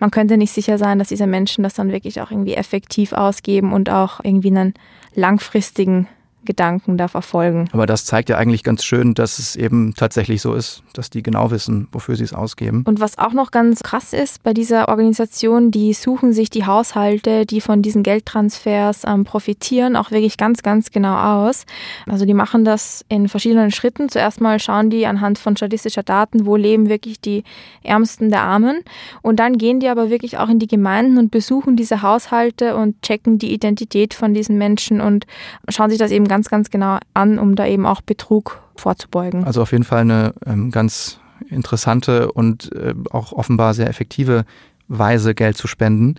man 0.00 0.10
könnte 0.10 0.36
nicht 0.36 0.52
sicher 0.52 0.78
sein, 0.78 0.98
dass 0.98 1.08
diese 1.08 1.26
Menschen 1.26 1.62
das 1.62 1.74
dann 1.74 1.92
wirklich 1.92 2.20
auch 2.20 2.30
irgendwie 2.30 2.54
effektiv 2.54 3.12
ausgeben 3.12 3.72
und 3.72 3.90
auch 3.90 4.20
irgendwie 4.22 4.48
einen 4.48 4.74
langfristigen 5.14 6.08
Gedanken 6.44 6.96
da 6.96 7.08
verfolgen. 7.08 7.68
Aber 7.72 7.86
das 7.86 8.04
zeigt 8.04 8.28
ja 8.28 8.36
eigentlich 8.36 8.62
ganz 8.62 8.84
schön, 8.84 9.14
dass 9.14 9.38
es 9.38 9.56
eben 9.56 9.94
tatsächlich 9.94 10.42
so 10.42 10.54
ist, 10.54 10.82
dass 10.92 11.10
die 11.10 11.22
genau 11.22 11.50
wissen, 11.50 11.88
wofür 11.92 12.16
sie 12.16 12.24
es 12.24 12.32
ausgeben. 12.32 12.84
Und 12.86 13.00
was 13.00 13.18
auch 13.18 13.32
noch 13.32 13.50
ganz 13.50 13.82
krass 13.82 14.12
ist 14.12 14.42
bei 14.42 14.54
dieser 14.54 14.88
Organisation, 14.88 15.70
die 15.70 15.92
suchen 15.92 16.32
sich 16.32 16.50
die 16.50 16.66
Haushalte, 16.66 17.46
die 17.46 17.60
von 17.60 17.82
diesen 17.82 18.02
Geldtransfers 18.02 19.02
ähm, 19.06 19.24
profitieren, 19.24 19.96
auch 19.96 20.10
wirklich 20.10 20.36
ganz, 20.36 20.62
ganz 20.62 20.90
genau 20.90 21.16
aus. 21.16 21.64
Also 22.06 22.26
die 22.26 22.34
machen 22.34 22.64
das 22.64 23.04
in 23.08 23.28
verschiedenen 23.28 23.70
Schritten. 23.70 24.08
Zuerst 24.08 24.40
mal 24.40 24.58
schauen 24.58 24.90
die 24.90 25.06
anhand 25.06 25.38
von 25.38 25.56
statistischer 25.56 26.02
Daten, 26.02 26.46
wo 26.46 26.56
leben 26.56 26.88
wirklich 26.88 27.20
die 27.20 27.44
Ärmsten 27.82 28.30
der 28.30 28.42
Armen. 28.42 28.80
Und 29.22 29.40
dann 29.40 29.58
gehen 29.58 29.80
die 29.80 29.88
aber 29.88 30.10
wirklich 30.10 30.38
auch 30.38 30.48
in 30.48 30.58
die 30.58 30.66
Gemeinden 30.66 31.18
und 31.18 31.30
besuchen 31.30 31.76
diese 31.76 32.02
Haushalte 32.02 32.76
und 32.76 33.02
checken 33.02 33.38
die 33.38 33.52
Identität 33.52 34.14
von 34.14 34.34
diesen 34.34 34.58
Menschen 34.58 35.00
und 35.00 35.26
schauen 35.68 35.90
sich 35.90 35.98
das 35.98 36.10
eben 36.10 36.28
ganz, 36.28 36.33
ganz 36.42 36.70
genau 36.70 36.98
an, 37.14 37.38
um 37.38 37.54
da 37.54 37.66
eben 37.66 37.86
auch 37.86 38.00
Betrug 38.00 38.60
vorzubeugen. 38.76 39.44
Also 39.44 39.62
auf 39.62 39.72
jeden 39.72 39.84
Fall 39.84 40.00
eine 40.00 40.34
ähm, 40.46 40.70
ganz 40.70 41.20
interessante 41.48 42.32
und 42.32 42.72
äh, 42.72 42.94
auch 43.10 43.32
offenbar 43.32 43.74
sehr 43.74 43.88
effektive 43.88 44.44
Weise, 44.88 45.34
Geld 45.34 45.56
zu 45.56 45.66
spenden. 45.66 46.16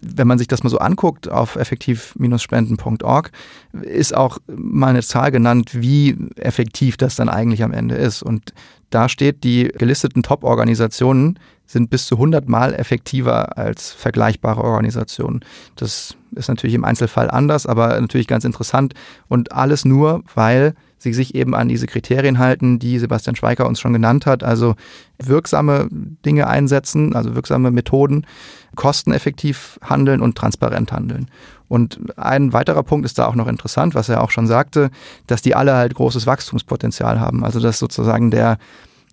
Wenn 0.00 0.28
man 0.28 0.38
sich 0.38 0.46
das 0.46 0.62
mal 0.62 0.70
so 0.70 0.78
anguckt 0.78 1.28
auf 1.28 1.56
effektiv-spenden.org, 1.56 3.32
ist 3.82 4.16
auch 4.16 4.38
mal 4.46 4.88
eine 4.88 5.02
Zahl 5.02 5.32
genannt, 5.32 5.70
wie 5.74 6.16
effektiv 6.36 6.96
das 6.96 7.16
dann 7.16 7.28
eigentlich 7.28 7.64
am 7.64 7.72
Ende 7.72 7.96
ist. 7.96 8.22
Und 8.22 8.52
da 8.90 9.08
steht, 9.08 9.42
die 9.42 9.64
gelisteten 9.64 10.22
Top-Organisationen 10.22 11.38
sind 11.68 11.90
bis 11.90 12.06
zu 12.06 12.16
100 12.16 12.48
Mal 12.48 12.74
effektiver 12.74 13.56
als 13.58 13.92
vergleichbare 13.92 14.64
Organisationen. 14.64 15.40
Das 15.76 16.16
ist 16.34 16.48
natürlich 16.48 16.74
im 16.74 16.84
Einzelfall 16.84 17.30
anders, 17.30 17.66
aber 17.66 18.00
natürlich 18.00 18.26
ganz 18.26 18.44
interessant. 18.44 18.94
Und 19.28 19.52
alles 19.52 19.84
nur, 19.84 20.24
weil 20.34 20.74
sie 20.96 21.12
sich 21.12 21.34
eben 21.34 21.54
an 21.54 21.68
diese 21.68 21.86
Kriterien 21.86 22.38
halten, 22.38 22.78
die 22.78 22.98
Sebastian 22.98 23.36
Schweiker 23.36 23.68
uns 23.68 23.80
schon 23.80 23.92
genannt 23.92 24.24
hat. 24.24 24.42
Also 24.42 24.74
wirksame 25.22 25.88
Dinge 25.90 26.48
einsetzen, 26.48 27.14
also 27.14 27.34
wirksame 27.34 27.70
Methoden, 27.70 28.26
kosteneffektiv 28.74 29.78
handeln 29.82 30.22
und 30.22 30.36
transparent 30.36 30.90
handeln. 30.90 31.30
Und 31.68 32.00
ein 32.16 32.54
weiterer 32.54 32.82
Punkt 32.82 33.04
ist 33.04 33.18
da 33.18 33.26
auch 33.26 33.34
noch 33.34 33.46
interessant, 33.46 33.94
was 33.94 34.08
er 34.08 34.22
auch 34.22 34.30
schon 34.30 34.46
sagte, 34.46 34.90
dass 35.26 35.42
die 35.42 35.54
alle 35.54 35.74
halt 35.74 35.94
großes 35.94 36.26
Wachstumspotenzial 36.26 37.20
haben. 37.20 37.44
Also 37.44 37.60
dass 37.60 37.78
sozusagen 37.78 38.30
der 38.30 38.56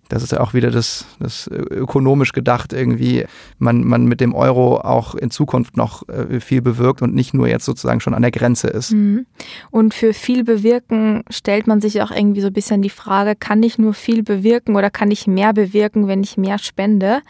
das 0.08 0.22
ist 0.22 0.32
ja 0.32 0.40
auch 0.40 0.54
wieder 0.54 0.70
das, 0.70 1.06
das 1.18 1.48
ökonomisch 1.48 2.32
gedacht, 2.32 2.72
irgendwie 2.72 3.26
man, 3.58 3.84
man 3.84 4.06
mit 4.06 4.20
dem 4.20 4.34
Euro 4.34 4.78
auch 4.78 5.14
in 5.14 5.30
Zukunft 5.30 5.76
noch 5.76 6.08
äh, 6.08 6.40
viel 6.40 6.62
bewirkt 6.62 7.02
und 7.02 7.14
nicht 7.14 7.34
nur 7.34 7.48
jetzt 7.48 7.64
sozusagen 7.64 8.00
schon 8.00 8.14
an 8.14 8.22
der 8.22 8.30
Grenze 8.30 8.68
ist. 8.68 8.92
Mhm. 8.92 9.26
Und 9.70 9.94
für 9.94 10.14
viel 10.14 10.44
bewirken 10.44 11.22
stellt 11.30 11.66
man 11.66 11.80
sich 11.80 12.02
auch 12.02 12.10
irgendwie 12.10 12.40
so 12.40 12.48
ein 12.48 12.52
bisschen 12.52 12.82
die 12.82 12.90
Frage, 12.90 13.34
kann 13.34 13.62
ich 13.62 13.78
nur 13.78 13.94
viel 13.94 14.22
bewirken 14.22 14.76
oder 14.76 14.90
kann 14.90 15.10
ich 15.10 15.26
mehr 15.26 15.52
bewirken, 15.52 16.06
wenn 16.06 16.22
ich 16.22 16.36
mehr 16.36 16.58
spende? 16.58 17.20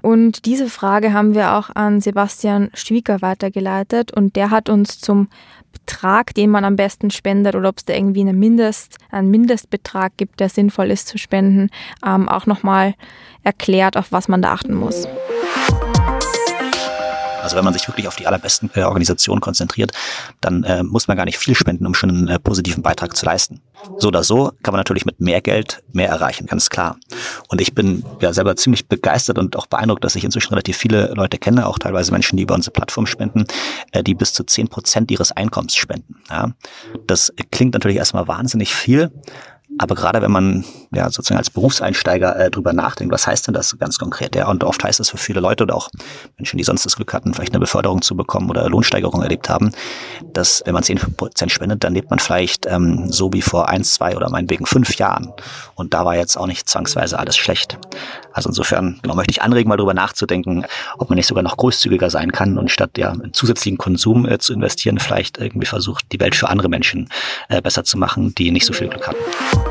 Und 0.00 0.46
diese 0.46 0.68
Frage 0.68 1.12
haben 1.12 1.34
wir 1.34 1.54
auch 1.54 1.70
an 1.74 2.00
Sebastian 2.00 2.70
Schwieger 2.74 3.22
weitergeleitet 3.22 4.12
und 4.12 4.36
der 4.36 4.50
hat 4.50 4.68
uns 4.68 4.98
zum 4.98 5.28
Betrag, 5.74 6.34
den 6.34 6.50
man 6.50 6.64
am 6.64 6.76
besten 6.76 7.10
spendet 7.10 7.54
oder 7.54 7.68
ob 7.68 7.78
es 7.78 7.84
da 7.84 7.92
irgendwie 7.92 8.22
eine 8.22 8.32
Mindest, 8.32 8.98
einen 9.10 9.30
Mindestbetrag 9.30 10.16
gibt, 10.16 10.40
der 10.40 10.48
sinnvoll 10.48 10.90
ist 10.90 11.08
zu 11.08 11.18
spenden, 11.18 11.70
ähm, 12.04 12.28
auch 12.28 12.46
nochmal 12.46 12.94
erklärt, 13.42 13.96
auf 13.96 14.10
was 14.10 14.28
man 14.28 14.42
da 14.42 14.52
achten 14.52 14.74
muss. 14.74 15.06
Also 17.44 17.56
wenn 17.56 17.64
man 17.64 17.74
sich 17.74 17.86
wirklich 17.86 18.08
auf 18.08 18.16
die 18.16 18.26
allerbesten 18.26 18.70
äh, 18.74 18.82
Organisationen 18.82 19.40
konzentriert, 19.40 19.92
dann 20.40 20.64
äh, 20.64 20.82
muss 20.82 21.08
man 21.08 21.16
gar 21.16 21.26
nicht 21.26 21.38
viel 21.38 21.54
spenden, 21.54 21.86
um 21.86 21.94
schon 21.94 22.10
einen 22.10 22.28
äh, 22.28 22.38
positiven 22.38 22.82
Beitrag 22.82 23.16
zu 23.16 23.26
leisten. 23.26 23.60
So 23.98 24.08
oder 24.08 24.24
so 24.24 24.52
kann 24.62 24.72
man 24.72 24.78
natürlich 24.78 25.04
mit 25.04 25.20
mehr 25.20 25.42
Geld 25.42 25.82
mehr 25.92 26.08
erreichen, 26.08 26.46
ganz 26.46 26.70
klar. 26.70 26.96
Und 27.48 27.60
ich 27.60 27.74
bin 27.74 28.02
ja 28.20 28.32
selber 28.32 28.56
ziemlich 28.56 28.88
begeistert 28.88 29.38
und 29.38 29.56
auch 29.56 29.66
beeindruckt, 29.66 30.02
dass 30.04 30.16
ich 30.16 30.24
inzwischen 30.24 30.48
relativ 30.48 30.78
viele 30.78 31.12
Leute 31.14 31.36
kenne, 31.36 31.66
auch 31.66 31.78
teilweise 31.78 32.10
Menschen, 32.10 32.38
die 32.38 32.44
über 32.44 32.54
unsere 32.54 32.72
Plattform 32.72 33.06
spenden, 33.06 33.44
äh, 33.92 34.02
die 34.02 34.14
bis 34.14 34.32
zu 34.32 34.44
zehn 34.44 34.68
Prozent 34.68 35.10
ihres 35.10 35.32
Einkommens 35.32 35.76
spenden. 35.76 36.16
Ja. 36.30 36.52
Das 37.06 37.32
klingt 37.52 37.74
natürlich 37.74 37.98
erstmal 37.98 38.26
wahnsinnig 38.26 38.74
viel, 38.74 39.10
aber 39.78 39.94
gerade 39.94 40.22
wenn 40.22 40.30
man 40.30 40.64
ja 40.92 41.10
sozusagen 41.10 41.38
als 41.38 41.50
Berufseinsteiger 41.50 42.36
äh, 42.38 42.50
drüber 42.50 42.72
nachdenkt, 42.72 43.12
was 43.12 43.26
heißt 43.26 43.46
denn 43.46 43.54
das 43.54 43.76
ganz 43.78 43.98
konkret? 43.98 44.36
Ja, 44.36 44.48
und 44.48 44.62
oft 44.62 44.82
heißt 44.84 45.00
es 45.00 45.10
für 45.10 45.16
viele 45.16 45.40
Leute 45.40 45.64
oder 45.64 45.74
auch 45.74 45.90
Menschen, 46.38 46.58
die 46.58 46.64
sonst 46.64 46.84
das 46.86 46.96
Glück 46.96 47.12
hatten, 47.12 47.34
vielleicht 47.34 47.52
eine 47.52 47.60
Beförderung 47.60 48.00
zu 48.00 48.16
bekommen 48.16 48.50
oder 48.50 48.68
Lohnsteigerung 48.68 49.22
erlebt 49.22 49.48
haben, 49.48 49.72
dass 50.32 50.62
wenn 50.64 50.74
man 50.74 50.82
zehn 50.82 50.98
Prozent 50.98 51.50
spendet, 51.50 51.82
dann 51.82 51.94
lebt 51.94 52.10
man 52.10 52.18
vielleicht 52.18 52.66
ähm, 52.66 53.10
so 53.10 53.32
wie 53.32 53.42
vor 53.42 53.68
eins, 53.68 53.94
zwei 53.94 54.16
oder 54.16 54.30
meinetwegen 54.30 54.66
fünf 54.66 54.96
Jahren. 54.96 55.32
Und 55.74 55.92
da 55.92 56.04
war 56.04 56.16
jetzt 56.16 56.36
auch 56.36 56.46
nicht 56.46 56.68
zwangsweise 56.68 57.18
alles 57.18 57.36
schlecht. 57.36 57.78
Also 58.32 58.48
insofern 58.48 59.00
genau, 59.02 59.14
möchte 59.14 59.32
ich 59.32 59.42
anregen, 59.42 59.68
mal 59.68 59.76
drüber 59.76 59.94
nachzudenken, 59.94 60.64
ob 60.98 61.08
man 61.10 61.16
nicht 61.16 61.26
sogar 61.26 61.42
noch 61.42 61.56
großzügiger 61.56 62.10
sein 62.10 62.32
kann 62.32 62.58
und 62.58 62.70
statt 62.70 62.96
ja 62.96 63.12
in 63.12 63.32
zusätzlichen 63.32 63.78
Konsum 63.78 64.26
äh, 64.26 64.38
zu 64.38 64.52
investieren, 64.52 64.98
vielleicht 64.98 65.38
irgendwie 65.38 65.66
versucht, 65.66 66.06
die 66.12 66.20
Welt 66.20 66.34
für 66.36 66.48
andere 66.48 66.68
Menschen 66.68 67.08
äh, 67.48 67.60
besser 67.60 67.84
zu 67.84 67.98
machen, 67.98 68.34
die 68.34 68.50
nicht 68.50 68.66
so 68.66 68.72
viel 68.72 68.88
Glück 68.88 69.06
hatten. 69.06 69.63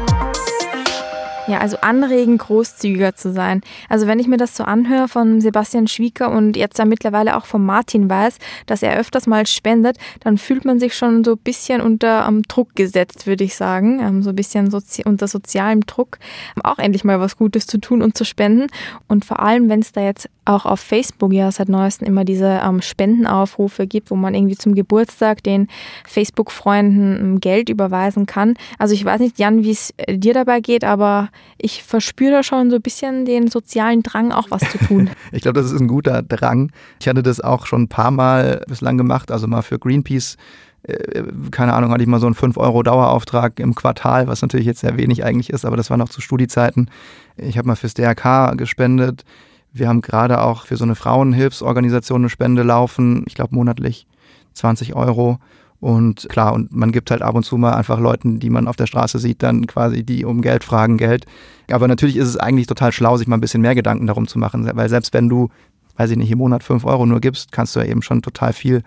Ja, 1.46 1.58
also 1.58 1.76
anregen, 1.82 2.38
großzügiger 2.38 3.16
zu 3.16 3.34
sein. 3.34 3.62
Also 3.90 4.08
wenn 4.08 4.18
ich 4.18 4.28
mir 4.28 4.38
das 4.38 4.56
so 4.56 4.64
anhöre 4.64 5.10
von 5.10 5.42
Sebastian 5.42 5.88
Schwieker 5.88 6.32
und 6.32 6.56
jetzt 6.56 6.80
da 6.80 6.86
mittlerweile 6.86 7.36
auch 7.36 7.46
von 7.46 7.66
Martin 7.66 8.10
weiß, 8.10 8.38
dass 8.66 8.82
er 8.82 8.98
öfters 8.98 9.28
mal 9.28 9.46
spendet, 9.46 9.98
dann 10.22 10.38
fühlt 10.38 10.64
man 10.64 10.80
sich 10.80 10.96
schon 10.96 11.26
so 11.26 11.34
ein 11.34 11.38
bisschen 11.44 11.82
unter 11.82 12.30
um, 12.30 12.44
Druck 12.44 12.76
gesetzt, 12.76 13.28
würde 13.28 13.44
ich 13.44 13.56
sagen. 13.56 14.00
Um, 14.00 14.24
so 14.24 14.30
ein 14.30 14.38
bisschen 14.38 14.72
sozi 14.72 15.04
unter 15.06 15.28
sozialem 15.28 15.82
Druck, 15.86 16.18
auch 16.64 16.80
endlich 16.80 17.04
mal 17.04 17.20
was 17.20 17.36
Gutes 17.36 17.68
zu 17.68 17.78
tun 17.78 18.02
und 18.02 18.18
zu 18.18 18.24
spenden. 18.24 18.68
Und 19.10 19.26
vor 19.26 19.42
allem, 19.42 19.68
wenn 19.68 19.82
es 19.82 19.92
da 19.92 20.02
jetzt 20.02 20.30
auch 20.46 20.66
auf 20.66 20.80
Facebook 20.80 21.34
ja 21.34 21.52
seit 21.52 21.70
neuestem 21.70 22.08
immer 22.08 22.26
diese 22.26 22.62
ähm, 22.64 22.82
Spendenaufrufe 22.82 23.88
gibt, 23.88 24.12
wo 24.12 24.16
man 24.16 24.36
irgendwie 24.36 24.58
zum 24.58 24.76
Geburtstag 24.76 25.44
den 25.44 25.68
Facebook-Freunden 26.06 27.20
ähm, 27.20 27.40
Geld 27.40 27.70
überweisen 27.70 28.26
kann. 28.26 28.56
Also 28.78 28.94
ich 28.94 29.04
weiß 29.04 29.20
nicht, 29.22 29.40
Jan, 29.40 29.64
wie 29.64 29.72
es 29.72 29.94
äh, 29.98 30.18
dir 30.18 30.34
dabei 30.34 30.60
geht, 30.60 30.84
aber 30.84 31.30
ich 31.58 31.84
verspüre 31.84 32.32
da 32.32 32.44
schon 32.44 32.70
so 32.70 32.78
ein 32.78 32.82
bisschen 32.82 33.26
den 33.26 33.50
sozialen 33.50 34.04
Drang, 34.04 34.32
auch 34.32 34.50
was 34.50 34.62
zu 34.72 34.78
tun. 34.78 35.10
ich 35.32 35.42
glaube, 35.42 35.60
das 35.60 35.72
ist 35.72 35.80
ein 35.80 35.88
guter 35.88 36.22
Drang. 36.22 36.72
Ich 37.00 37.08
hatte 37.08 37.24
das 37.24 37.42
auch 37.42 37.66
schon 37.66 37.84
ein 37.84 37.90
paar 37.90 38.12
Mal 38.12 38.64
bislang 38.68 38.98
gemacht, 38.98 39.32
also 39.32 39.48
mal 39.48 39.62
für 39.62 39.80
Greenpeace 39.80 40.38
äh, 40.84 41.24
keine 41.52 41.74
Ahnung, 41.74 41.92
hatte 41.92 42.04
ich 42.04 42.10
mal 42.10 42.20
so 42.20 42.26
einen 42.26 42.36
5-Euro-Dauerauftrag 42.36 43.60
im 43.60 43.76
Quartal, 43.76 44.28
was 44.28 44.42
natürlich 44.42 44.68
jetzt 44.68 44.82
sehr 44.82 44.98
wenig 44.98 45.24
eigentlich 45.24 45.50
ist, 45.50 45.66
aber 45.66 45.78
das 45.78 45.90
war 45.90 45.98
noch 45.98 46.10
zu 46.10 46.22
Studiezeiten. 46.22 46.90
Ich 47.38 47.58
habe 47.58 47.68
mal 47.68 47.76
fürs 47.76 47.94
DRK 47.94 48.58
gespendet. 48.58 49.24
Wir 49.72 49.88
haben 49.88 50.02
gerade 50.02 50.42
auch 50.42 50.66
für 50.68 50.78
so 50.78 50.84
eine 50.84 50.96
Frauenhilfsorganisation 50.96 52.22
eine 52.22 52.30
Spende 52.30 52.64
laufen, 52.64 53.24
ich 53.28 53.34
glaube 53.34 53.56
monatlich 53.56 54.08
20 54.54 54.96
Euro. 54.96 55.40
Und 55.84 56.28
klar, 56.30 56.54
und 56.54 56.74
man 56.74 56.94
gibt 56.94 57.12
halt 57.12 57.22
ab 57.22 57.36
und 57.36 57.44
zu 57.44 57.58
mal 57.58 57.74
einfach 57.74 58.00
Leuten, 58.00 58.40
die 58.40 58.50
man 58.50 58.70
auf 58.70 58.78
der 58.78 58.86
Straße 58.86 59.20
sieht, 59.20 59.44
dann 59.44 59.68
quasi 59.68 60.04
die 60.04 60.24
um 60.24 60.42
Geld 60.42 60.64
fragen, 60.64 60.96
Geld. 60.96 61.26
Aber 61.70 61.90
natürlich 61.90 62.16
ist 62.16 62.30
es 62.30 62.38
eigentlich 62.38 62.68
total 62.68 62.94
schlau, 62.94 63.18
sich 63.18 63.28
mal 63.28 63.36
ein 63.36 63.42
bisschen 63.42 63.62
mehr 63.62 63.76
Gedanken 63.76 64.08
darum 64.08 64.26
zu 64.26 64.40
machen, 64.40 64.66
weil 64.76 64.88
selbst 64.88 65.14
wenn 65.14 65.28
du, 65.28 65.50
weiß 65.98 66.10
ich 66.12 66.18
nicht, 66.18 66.32
im 66.32 66.38
Monat 66.38 66.64
fünf 66.64 66.86
Euro 66.86 67.06
nur 67.06 67.20
gibst, 67.20 67.52
kannst 67.52 67.76
du 67.76 67.82
ja 67.82 67.86
eben 67.86 68.02
schon 68.02 68.22
total 68.22 68.54
viel 68.54 68.82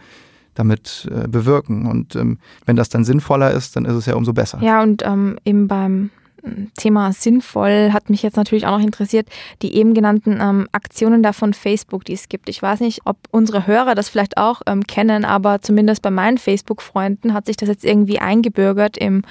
damit 0.55 1.07
äh, 1.15 1.29
bewirken. 1.29 1.85
Und 1.85 2.17
ähm, 2.17 2.39
wenn 2.65 2.77
das 2.77 2.89
dann 2.89 3.05
sinnvoller 3.05 3.51
ist, 3.51 3.77
dann 3.77 3.85
ist 3.85 3.95
es 3.95 4.07
ja 4.07 4.15
umso 4.15 4.33
besser. 4.33 4.59
Ja, 4.63 4.83
und 4.83 5.05
ähm, 5.05 5.39
eben 5.45 5.69
beim 5.69 6.09
Thema 6.77 7.13
sinnvoll 7.13 7.91
hat 7.93 8.11
mich 8.11 8.23
jetzt 8.23 8.37
natürlich 8.37 8.67
auch 8.67 8.79
noch 8.79 8.85
interessiert, 8.85 9.29
die 9.63 9.75
eben 9.75 9.95
genannten 9.95 10.39
ähm, 10.41 10.69
Aktionen 10.73 11.23
da 11.23 11.33
von 11.33 11.55
Facebook, 11.55 12.05
die 12.05 12.13
es 12.13 12.29
gibt. 12.29 12.49
Ich 12.49 12.63
weiß 12.63 12.81
nicht, 12.81 13.01
ob 13.05 13.17
unsere 13.31 13.67
Hörer 13.67 13.95
das 13.95 14.09
vielleicht 14.09 14.37
auch 14.37 14.63
ähm, 14.67 14.87
kennen, 14.87 15.25
aber 15.25 15.61
zumindest 15.61 16.03
bei 16.03 16.11
meinen 16.11 16.39
Facebook-Freunden 16.39 17.35
hat 17.35 17.47
sich 17.47 17.57
das 17.57 17.69
jetzt 17.69 17.85
irgendwie 17.85 18.19
eingebürgert 18.19 18.97
im 18.97 19.23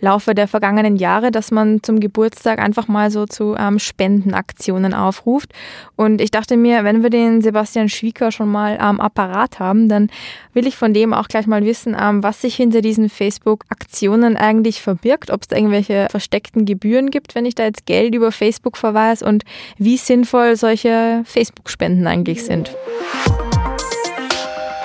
Laufe 0.00 0.34
der 0.34 0.48
vergangenen 0.48 0.96
Jahre, 0.96 1.30
dass 1.30 1.50
man 1.50 1.82
zum 1.82 2.00
Geburtstag 2.00 2.58
einfach 2.58 2.88
mal 2.88 3.10
so 3.10 3.26
zu 3.26 3.54
ähm, 3.58 3.78
Spendenaktionen 3.78 4.94
aufruft. 4.94 5.52
Und 5.96 6.20
ich 6.20 6.30
dachte 6.30 6.56
mir, 6.56 6.84
wenn 6.84 7.02
wir 7.02 7.10
den 7.10 7.42
Sebastian 7.42 7.88
Schwieker 7.88 8.32
schon 8.32 8.48
mal 8.48 8.78
am 8.78 9.00
Apparat 9.00 9.60
haben, 9.60 9.88
dann 9.88 10.10
will 10.52 10.66
ich 10.66 10.76
von 10.76 10.92
dem 10.94 11.12
auch 11.12 11.28
gleich 11.28 11.46
mal 11.46 11.64
wissen, 11.64 11.96
ähm, 11.98 12.22
was 12.22 12.40
sich 12.40 12.54
hinter 12.54 12.80
diesen 12.80 13.08
Facebook-Aktionen 13.08 14.36
eigentlich 14.36 14.82
verbirgt, 14.82 15.30
ob 15.30 15.42
es 15.42 15.56
irgendwelche 15.56 16.08
versteckten 16.10 16.63
Gebühren 16.64 17.10
gibt, 17.10 17.34
wenn 17.34 17.46
ich 17.46 17.54
da 17.54 17.64
jetzt 17.64 17.86
Geld 17.86 18.14
über 18.14 18.32
Facebook 18.32 18.76
verweise 18.76 19.24
und 19.24 19.44
wie 19.78 19.96
sinnvoll 19.96 20.56
solche 20.56 21.22
Facebook-Spenden 21.24 22.06
eigentlich 22.06 22.44
sind. 22.44 22.74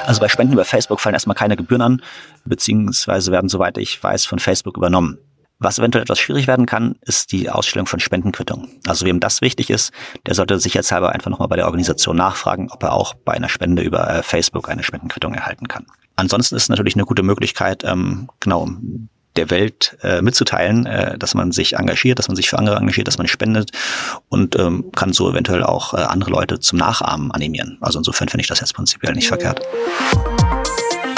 Also 0.06 0.22
bei 0.22 0.28
Spenden 0.28 0.54
über 0.54 0.66
Facebook 0.66 1.00
fallen 1.00 1.14
erstmal 1.14 1.36
keine 1.36 1.56
Gebühren 1.56 1.82
an, 1.82 2.02
beziehungsweise 2.44 3.32
werden, 3.32 3.48
soweit 3.48 3.78
ich 3.78 4.02
weiß, 4.02 4.26
von 4.26 4.40
Facebook 4.40 4.76
übernommen. 4.76 5.20
Was 5.62 5.78
eventuell 5.78 6.04
etwas 6.04 6.20
schwierig 6.20 6.48
werden 6.48 6.66
kann, 6.66 6.96
ist 7.02 7.34
die 7.34 7.50
Ausstellung 7.50 7.86
von 7.86 8.00
Spendenquittungen. 8.00 8.80
Also 8.88 9.06
wem 9.06 9.20
das 9.20 9.42
wichtig 9.42 9.70
ist, 9.70 9.92
der 10.26 10.34
sollte 10.34 10.58
sicherheitshalber 10.58 11.12
einfach 11.12 11.30
nochmal 11.30 11.50
bei 11.50 11.58
der 11.58 11.66
Organisation 11.66 12.16
nachfragen, 12.16 12.72
ob 12.72 12.82
er 12.82 12.94
auch 12.94 13.14
bei 13.14 13.34
einer 13.34 13.50
Spende 13.50 13.82
über 13.82 14.10
äh, 14.10 14.24
Facebook 14.24 14.70
eine 14.70 14.84
Spendenquittung 14.84 15.34
erhalten 15.34 15.68
kann. 15.68 15.86
Ansonsten 16.16 16.56
ist 16.56 16.70
natürlich 16.70 16.96
eine 16.96 17.06
gute 17.06 17.24
Möglichkeit, 17.24 17.84
ähm, 17.84 18.30
genau, 18.40 18.70
der 19.36 19.50
Welt 19.50 19.98
äh, 20.02 20.22
mitzuteilen, 20.22 20.86
äh, 20.86 21.18
dass 21.18 21.36
man 21.36 21.52
sich 21.52 21.74
engagiert, 21.76 22.20
dass 22.20 22.28
man 22.28 22.36
sich 22.36 22.50
für 22.50 22.58
andere 22.58 22.78
engagiert, 22.78 23.08
dass 23.08 23.18
man 23.18 23.28
spendet 23.28 23.72
und 24.30 24.58
ähm, 24.58 24.92
kann 24.96 25.14
so 25.14 25.30
eventuell 25.30 25.64
auch 25.64 25.94
äh, 25.94 25.98
andere 25.98 26.32
Leute 26.32 26.60
zum 26.60 26.80
Nachahmen 26.80 27.32
animieren. 27.32 27.78
Also 27.82 28.00
insofern 28.00 28.28
finde 28.28 28.42
ich 28.42 28.48
das 28.48 28.60
jetzt 28.60 28.74
prinzipiell 28.74 29.14
nicht 29.14 29.28
verkehrt. 29.28 29.62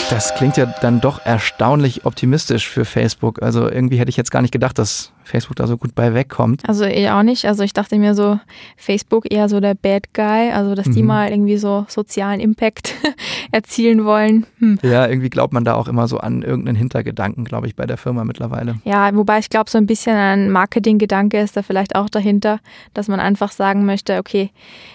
Das 0.09 0.35
klingt 0.35 0.57
ja 0.57 0.65
dann 0.65 0.99
doch 0.99 1.25
erstaunlich 1.25 2.05
optimistisch 2.05 2.67
für 2.67 2.83
Facebook. 2.83 3.41
Also 3.41 3.69
irgendwie 3.69 3.97
hätte 3.97 4.09
ich 4.09 4.17
jetzt 4.17 4.29
gar 4.29 4.41
nicht 4.41 4.51
gedacht, 4.51 4.77
dass 4.77 5.13
Facebook 5.31 5.55
da 5.55 5.67
so 5.67 5.77
gut 5.77 5.95
bei 5.95 6.13
wegkommt. 6.13 6.67
Also 6.67 6.85
ich 6.85 7.09
auch 7.09 7.23
nicht. 7.23 7.45
Also 7.45 7.63
ich 7.63 7.73
dachte 7.73 7.97
mir 7.97 8.13
so, 8.13 8.39
Facebook 8.77 9.31
eher 9.31 9.49
so 9.49 9.59
der 9.59 9.73
Bad 9.73 10.13
Guy, 10.13 10.51
also 10.51 10.75
dass 10.75 10.87
mhm. 10.87 10.93
die 10.93 11.03
mal 11.03 11.29
irgendwie 11.31 11.57
so 11.57 11.85
sozialen 11.87 12.39
Impact 12.39 12.93
erzielen 13.51 14.05
wollen. 14.05 14.45
Hm. 14.59 14.79
Ja, 14.83 15.07
irgendwie 15.07 15.29
glaubt 15.29 15.53
man 15.53 15.65
da 15.65 15.75
auch 15.75 15.87
immer 15.87 16.07
so 16.07 16.17
an 16.17 16.41
irgendeinen 16.41 16.75
Hintergedanken, 16.75 17.45
glaube 17.45 17.67
ich, 17.67 17.75
bei 17.75 17.85
der 17.85 17.97
Firma 17.97 18.23
mittlerweile. 18.23 18.75
Ja, 18.83 19.13
wobei 19.15 19.39
ich 19.39 19.49
glaube, 19.49 19.69
so 19.69 19.77
ein 19.77 19.85
bisschen 19.85 20.15
ein 20.15 20.51
Marketinggedanke 20.51 21.39
ist 21.39 21.57
da 21.57 21.63
vielleicht 21.63 21.95
auch 21.95 22.09
dahinter, 22.09 22.59
dass 22.93 23.07
man 23.07 23.19
einfach 23.19 23.51
sagen 23.51 23.85
möchte, 23.85 24.17
okay, 24.17 24.51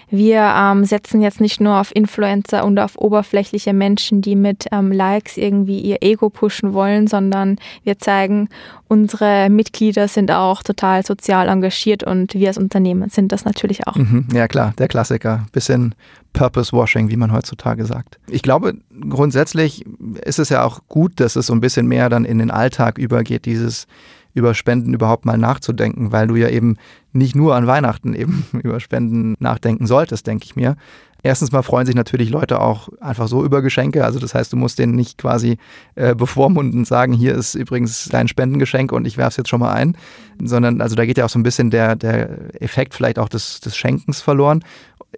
wir 0.09 0.53
ähm, 0.57 0.85
setzen 0.85 1.21
jetzt 1.21 1.41
nicht 1.41 1.59
nur 1.59 1.81
auf 1.81 1.93
Influencer 1.93 2.63
und 2.63 2.79
auf 2.79 2.97
oberflächliche 2.97 3.73
Menschen, 3.73 4.21
die 4.21 4.35
mit 4.35 4.67
ähm, 4.71 4.91
Likes 4.91 5.35
irgendwie 5.35 5.79
ihr 5.79 5.97
Ego 6.01 6.29
pushen 6.29 6.73
wollen, 6.73 7.07
sondern 7.07 7.57
wir 7.83 7.97
zeigen, 7.97 8.47
unsere 8.87 9.49
Mitglieder 9.49 10.07
sind 10.07 10.26
auch 10.31 10.63
total 10.63 11.05
sozial 11.05 11.47
engagiert 11.47 12.03
und 12.03 12.33
wir 12.33 12.47
als 12.47 12.57
Unternehmen 12.57 13.09
sind 13.09 13.31
das 13.31 13.45
natürlich 13.45 13.87
auch. 13.87 13.95
Mhm, 13.95 14.27
ja 14.33 14.47
klar, 14.47 14.73
der 14.77 14.87
Klassiker. 14.87 15.45
Bisschen 15.51 15.95
Purpose 16.33 16.71
Washing, 16.71 17.09
wie 17.09 17.17
man 17.17 17.31
heutzutage 17.31 17.85
sagt. 17.85 18.19
Ich 18.27 18.43
glaube, 18.43 18.75
grundsätzlich 19.09 19.85
ist 20.23 20.39
es 20.39 20.49
ja 20.49 20.63
auch 20.63 20.81
gut, 20.87 21.19
dass 21.19 21.35
es 21.35 21.47
so 21.47 21.53
ein 21.53 21.61
bisschen 21.61 21.87
mehr 21.87 22.09
dann 22.09 22.25
in 22.25 22.39
den 22.39 22.51
Alltag 22.51 22.97
übergeht, 22.97 23.45
dieses 23.45 23.87
über 24.33 24.53
Spenden 24.53 24.93
überhaupt 24.93 25.25
mal 25.25 25.37
nachzudenken, 25.37 26.11
weil 26.11 26.27
du 26.27 26.35
ja 26.35 26.49
eben 26.49 26.77
nicht 27.11 27.35
nur 27.35 27.55
an 27.55 27.65
Weihnachten 27.65 28.13
eben 28.13 28.45
über 28.63 28.79
Spenden 28.79 29.35
nachdenken 29.39 29.87
solltest, 29.87 30.27
denke 30.27 30.45
ich 30.45 30.55
mir. 30.55 30.77
Erstens 31.23 31.51
mal 31.51 31.61
freuen 31.61 31.85
sich 31.85 31.95
natürlich 31.95 32.29
Leute 32.29 32.61
auch 32.61 32.89
einfach 32.99 33.27
so 33.27 33.43
über 33.43 33.61
Geschenke. 33.61 34.03
Also 34.03 34.19
das 34.19 34.33
heißt, 34.33 34.53
du 34.53 34.57
musst 34.57 34.79
denen 34.79 34.95
nicht 34.95 35.17
quasi 35.17 35.57
äh, 35.95 36.15
bevormunden 36.15 36.79
und 36.79 36.85
sagen, 36.85 37.13
hier 37.13 37.35
ist 37.35 37.55
übrigens 37.55 38.09
dein 38.09 38.27
Spendengeschenk 38.27 38.91
und 38.91 39.05
ich 39.05 39.17
werfe 39.17 39.29
es 39.29 39.37
jetzt 39.37 39.49
schon 39.49 39.59
mal 39.59 39.73
ein. 39.73 39.97
Sondern 40.41 40.81
also 40.81 40.95
da 40.95 41.05
geht 41.05 41.17
ja 41.17 41.25
auch 41.25 41.29
so 41.29 41.39
ein 41.39 41.43
bisschen 41.43 41.69
der, 41.69 41.95
der 41.95 42.61
Effekt 42.61 42.93
vielleicht 42.93 43.19
auch 43.19 43.29
des, 43.29 43.59
des 43.59 43.75
Schenkens 43.75 44.21
verloren 44.21 44.63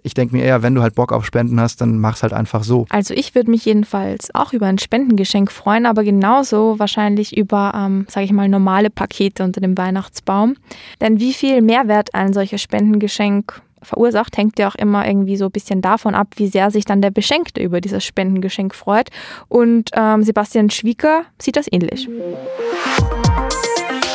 ich 0.02 0.14
denke 0.14 0.36
mir 0.36 0.44
eher, 0.44 0.62
wenn 0.62 0.74
du 0.74 0.82
halt 0.82 0.94
Bock 0.94 1.12
auf 1.12 1.24
Spenden 1.24 1.60
hast, 1.60 1.80
dann 1.80 1.98
mach's 1.98 2.22
halt 2.22 2.32
einfach 2.32 2.64
so. 2.64 2.86
Also 2.90 3.14
ich 3.14 3.34
würde 3.34 3.50
mich 3.50 3.64
jedenfalls 3.64 4.34
auch 4.34 4.52
über 4.52 4.66
ein 4.66 4.78
Spendengeschenk 4.78 5.50
freuen, 5.50 5.86
aber 5.86 6.04
genauso 6.04 6.78
wahrscheinlich 6.78 7.36
über, 7.36 7.72
ähm, 7.74 8.06
sage 8.08 8.26
ich 8.26 8.32
mal, 8.32 8.48
normale 8.48 8.90
Pakete 8.90 9.44
unter 9.44 9.60
dem 9.60 9.76
Weihnachtsbaum. 9.76 10.56
Denn 11.00 11.20
wie 11.20 11.32
viel 11.32 11.60
Mehrwert 11.60 12.14
ein 12.14 12.32
solches 12.32 12.62
Spendengeschenk 12.62 13.60
verursacht, 13.82 14.36
hängt 14.36 14.58
ja 14.58 14.68
auch 14.68 14.74
immer 14.74 15.06
irgendwie 15.06 15.36
so 15.36 15.46
ein 15.46 15.50
bisschen 15.50 15.82
davon 15.82 16.14
ab, 16.14 16.28
wie 16.36 16.48
sehr 16.48 16.70
sich 16.70 16.84
dann 16.84 17.02
der 17.02 17.10
Beschenkte 17.10 17.62
über 17.62 17.80
dieses 17.80 18.04
Spendengeschenk 18.04 18.74
freut. 18.74 19.10
Und 19.48 19.90
ähm, 19.94 20.22
Sebastian 20.22 20.70
Schwieker 20.70 21.22
sieht 21.40 21.56
das 21.56 21.66
ähnlich. 21.70 22.08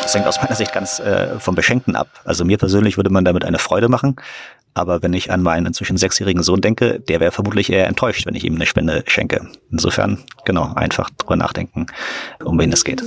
Das 0.02 0.14
hängt 0.14 0.28
aus 0.28 0.40
meiner 0.40 0.56
Sicht 0.56 0.72
ganz 0.72 1.00
äh, 1.00 1.40
vom 1.40 1.56
Beschenkten 1.56 1.96
ab. 1.96 2.08
Also 2.26 2.46
mir 2.46 2.58
persönlich 2.58 2.96
würde 2.96 3.10
man 3.10 3.26
damit 3.26 3.44
eine 3.44 3.58
Freude 3.58 3.90
machen. 3.90 4.16
Aber 4.76 5.02
wenn 5.02 5.14
ich 5.14 5.32
an 5.32 5.42
meinen 5.42 5.68
inzwischen 5.68 5.96
sechsjährigen 5.96 6.44
Sohn 6.44 6.60
denke, 6.60 7.00
der 7.00 7.22
wäre 7.22 7.32
vermutlich 7.32 7.72
eher 7.72 7.88
enttäuscht, 7.88 8.28
wenn 8.28 8.36
ich 8.36 8.44
ihm 8.44 8.56
eine 8.56 8.66
Spende 8.66 9.04
schenke. 9.08 9.48
Insofern, 9.72 10.20
genau, 10.44 10.74
einfach 10.76 11.10
drüber 11.12 11.38
nachdenken, 11.38 11.86
um 12.44 12.60
wen 12.60 12.74
es 12.74 12.84
geht. 12.84 13.02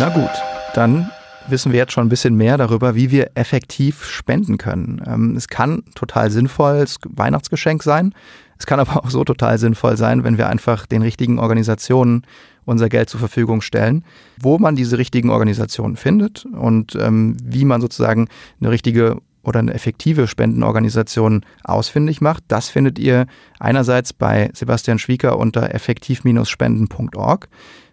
Na 0.00 0.08
gut, 0.08 0.30
dann 0.74 1.10
wissen 1.50 1.72
wir 1.72 1.78
jetzt 1.78 1.92
schon 1.92 2.06
ein 2.06 2.10
bisschen 2.10 2.34
mehr 2.34 2.56
darüber, 2.56 2.94
wie 2.94 3.10
wir 3.10 3.30
effektiv 3.34 4.04
spenden 4.04 4.58
können. 4.58 5.02
Ähm, 5.06 5.36
es 5.36 5.48
kann 5.48 5.82
total 5.94 6.30
sinnvolles 6.30 6.98
Weihnachtsgeschenk 7.08 7.82
sein. 7.82 8.14
Es 8.58 8.66
kann 8.66 8.80
aber 8.80 8.96
auch 9.04 9.10
so 9.10 9.24
total 9.24 9.58
sinnvoll 9.58 9.96
sein, 9.96 10.24
wenn 10.24 10.38
wir 10.38 10.48
einfach 10.48 10.86
den 10.86 11.02
richtigen 11.02 11.38
Organisationen 11.38 12.22
unser 12.64 12.88
Geld 12.88 13.08
zur 13.08 13.20
Verfügung 13.20 13.62
stellen. 13.62 14.04
Wo 14.40 14.58
man 14.58 14.76
diese 14.76 14.98
richtigen 14.98 15.30
Organisationen 15.30 15.96
findet 15.96 16.44
und 16.44 16.94
ähm, 16.96 17.36
wie 17.42 17.64
man 17.64 17.80
sozusagen 17.80 18.28
eine 18.60 18.70
richtige 18.70 19.16
oder 19.42 19.60
eine 19.60 19.72
effektive 19.72 20.26
Spendenorganisation 20.26 21.44
ausfindig 21.64 22.20
macht, 22.20 22.44
das 22.48 22.68
findet 22.68 22.98
ihr 22.98 23.26
einerseits 23.58 24.12
bei 24.12 24.50
Sebastian 24.52 24.98
Schwieker 24.98 25.38
unter 25.38 25.74
effektiv-spenden.org. 25.74 27.48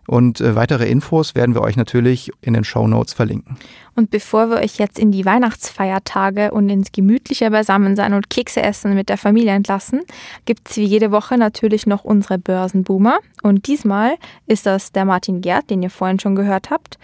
Und 0.07 0.41
äh, 0.41 0.55
weitere 0.55 0.87
Infos 0.87 1.35
werden 1.35 1.55
wir 1.55 1.61
euch 1.61 1.77
natürlich 1.77 2.31
in 2.41 2.53
den 2.53 2.63
Show 2.63 2.87
Notes 2.87 3.13
verlinken. 3.13 3.57
Und 3.95 4.11
bevor 4.11 4.49
wir 4.49 4.57
euch 4.57 4.77
jetzt 4.77 4.99
in 4.99 5.11
die 5.11 5.25
Weihnachtsfeiertage 5.25 6.51
und 6.51 6.69
ins 6.69 6.91
gemütliche 6.91 7.49
Beisammensein 7.49 8.13
und 8.13 8.29
Kekse 8.29 8.61
essen 8.61 8.93
mit 8.93 9.07
der 9.07 9.17
Familie 9.17 9.53
entlassen, 9.53 10.01
gibt 10.45 10.69
es 10.69 10.77
wie 10.77 10.83
jede 10.83 11.11
Woche 11.11 11.37
natürlich 11.37 11.87
noch 11.87 12.03
unsere 12.03 12.37
Börsenboomer. 12.37 13.19
Und 13.41 13.67
diesmal 13.67 14.15
ist 14.47 14.65
das 14.65 14.91
der 14.91 15.05
Martin 15.05 15.41
Gerd, 15.41 15.69
den 15.69 15.81
ihr 15.81 15.89
vorhin 15.89 16.19
schon 16.19 16.35
gehört 16.35 16.71
habt. 16.71 16.99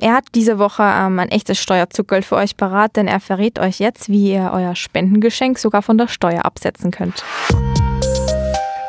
Er 0.00 0.14
hat 0.14 0.24
diese 0.34 0.58
Woche 0.58 0.82
ähm, 0.82 1.20
ein 1.20 1.28
echtes 1.28 1.58
Steuerzuckerl 1.58 2.22
für 2.22 2.36
euch 2.36 2.56
parat, 2.56 2.96
denn 2.96 3.06
er 3.06 3.20
verrät 3.20 3.60
euch 3.60 3.78
jetzt, 3.78 4.08
wie 4.08 4.32
ihr 4.32 4.50
euer 4.52 4.74
Spendengeschenk 4.74 5.58
sogar 5.58 5.82
von 5.82 5.96
der 5.96 6.08
Steuer 6.08 6.44
absetzen 6.44 6.90
könnt. 6.90 7.22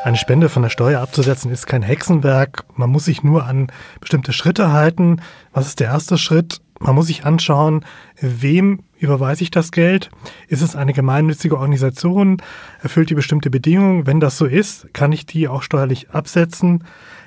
Eine 0.04 0.18
Spende 0.18 0.50
von 0.50 0.62
der 0.62 0.68
Steuer 0.68 1.00
abzusetzen 1.00 1.50
ist 1.50 1.66
kein 1.66 1.80
Hexenwerk. 1.80 2.64
Man 2.76 2.90
muss 2.90 3.06
sich 3.06 3.22
nur 3.22 3.46
an 3.46 3.68
bestimmte 4.00 4.34
Schritte 4.34 4.70
halten. 4.70 5.22
Was 5.54 5.66
ist 5.66 5.80
der 5.80 5.86
erste 5.86 6.18
Schritt? 6.18 6.60
Man 6.78 6.94
muss 6.94 7.06
sich 7.06 7.24
anschauen, 7.24 7.86
wem 8.20 8.80
überweise 8.98 9.42
ich 9.44 9.50
das 9.50 9.72
Geld? 9.72 10.10
Ist 10.46 10.60
es 10.60 10.76
eine 10.76 10.92
gemeinnützige 10.92 11.56
Organisation? 11.56 12.36
Erfüllt 12.82 13.08
die 13.08 13.14
bestimmte 13.14 13.48
Bedingungen? 13.48 14.06
Wenn 14.06 14.20
das 14.20 14.36
so 14.36 14.44
ist, 14.44 14.92
kann 14.92 15.10
ich 15.10 15.24
die 15.24 15.48
auch 15.48 15.62
steuerlich 15.62 16.10
absetzen. 16.10 16.84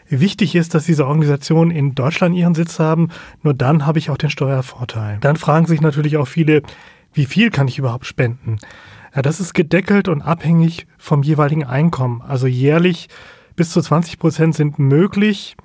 Wichtig 0.08 0.54
ist, 0.54 0.76
dass 0.76 0.86
diese 0.86 1.08
Organisationen 1.08 1.72
in 1.72 1.96
Deutschland 1.96 2.36
ihren 2.36 2.54
Sitz 2.54 2.78
haben. 2.78 3.10
Nur 3.42 3.56
dann 3.56 3.88
habe 3.88 3.98
ich 3.98 4.12
auch 4.12 4.18
den 4.18 4.30
Steuervorteil. 4.30 5.18
Dann 5.20 5.38
fragen 5.38 5.66
sich 5.66 5.82
natürlich 5.82 6.18
auch 6.18 6.28
viele, 6.28 6.62
wie 7.12 7.26
viel 7.26 7.50
kann 7.50 7.68
ich 7.68 7.80
überhaupt 7.80 8.06
spenden? 8.06 8.60
Ja, 9.18 9.24
das 9.24 9.40
ist 9.40 9.56
gedeckelt 9.56 10.10
und 10.10 10.22
abhängig 10.22 10.86
vom 11.00 11.24
jeweiligen 11.24 11.64
Einkommen. 11.64 12.22
Also 12.22 12.46
jährlich 12.46 13.10
bis 13.56 13.72
zu 13.72 13.82
20 13.82 14.20
Prozent 14.20 14.54
sind 14.54 14.78
möglich. 14.78 15.58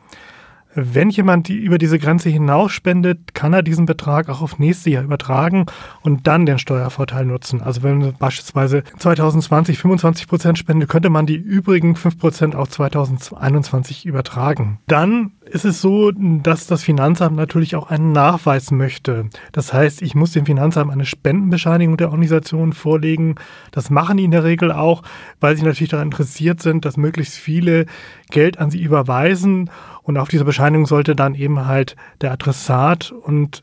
Wenn 0.75 1.11
jemand 1.11 1.49
die 1.49 1.57
über 1.57 1.77
diese 1.77 1.99
Grenze 1.99 2.31
hinaus 2.31 2.73
spendet, 2.73 3.35
kann 3.35 3.53
er 3.53 3.63
diesen 3.63 3.85
Betrag 3.85 4.29
auch 4.29 4.41
auf 4.41 4.59
nächste 4.59 4.91
Jahr 4.91 5.05
übertragen 5.05 5.67
und 6.01 6.27
dann 6.27 6.47
den 6.47 6.59
Steuervorteil 6.59 7.27
nutzen. 7.27 7.61
Also 7.61 7.83
wenn 7.83 7.99
man 7.99 8.15
beispielsweise 8.19 8.83
2020 8.99 9.79
25 9.79 10.29
Prozent 10.29 10.59
spendet, 10.59 10.89
könnte 10.89 11.11
man 11.11 11.27
die 11.27 11.37
übrigen 11.37 11.95
5 11.95 12.19
Prozent 12.19 12.57
auch 12.57 12.69
2021 12.69 14.07
übertragen. 14.07 14.79
Dann 14.87 15.33
ist 15.45 15.65
es 15.67 15.83
so, 15.83 16.11
dass 16.13 16.67
das 16.67 16.83
Finanzamt 16.83 17.37
natürlich 17.37 17.77
auch 17.77 17.91
einen 17.91 18.13
Nachweis 18.13 18.71
möchte. 18.71 19.29
Das 19.53 19.73
heißt, 19.73 20.01
ich 20.01 20.15
muss 20.15 20.33
dem 20.33 20.47
Finanzamt 20.47 20.91
eine 20.91 21.05
Spendenbescheinigung 21.05 21.99
der 21.99 22.11
Organisation 22.11 22.73
vorlegen. 22.73 23.35
Das 23.71 23.91
machen 23.91 24.17
die 24.17 24.25
in 24.25 24.31
der 24.31 24.45
Regel 24.45 24.73
auch, 24.73 25.03
weil 25.41 25.57
sie 25.57 25.65
natürlich 25.65 25.91
daran 25.91 26.09
interessiert 26.09 26.63
sind, 26.63 26.87
dass 26.87 26.97
möglichst 26.97 27.35
viele 27.35 27.87
Geld 28.31 28.59
an 28.59 28.71
sie 28.71 28.83
überweisen 28.83 29.69
und 30.03 30.17
auf 30.17 30.29
dieser 30.29 30.45
Bescheinigung 30.45 30.87
sollte 30.87 31.15
dann 31.15 31.35
eben 31.35 31.67
halt 31.67 31.97
der 32.21 32.33
Adressat 32.33 33.13
und 33.13 33.63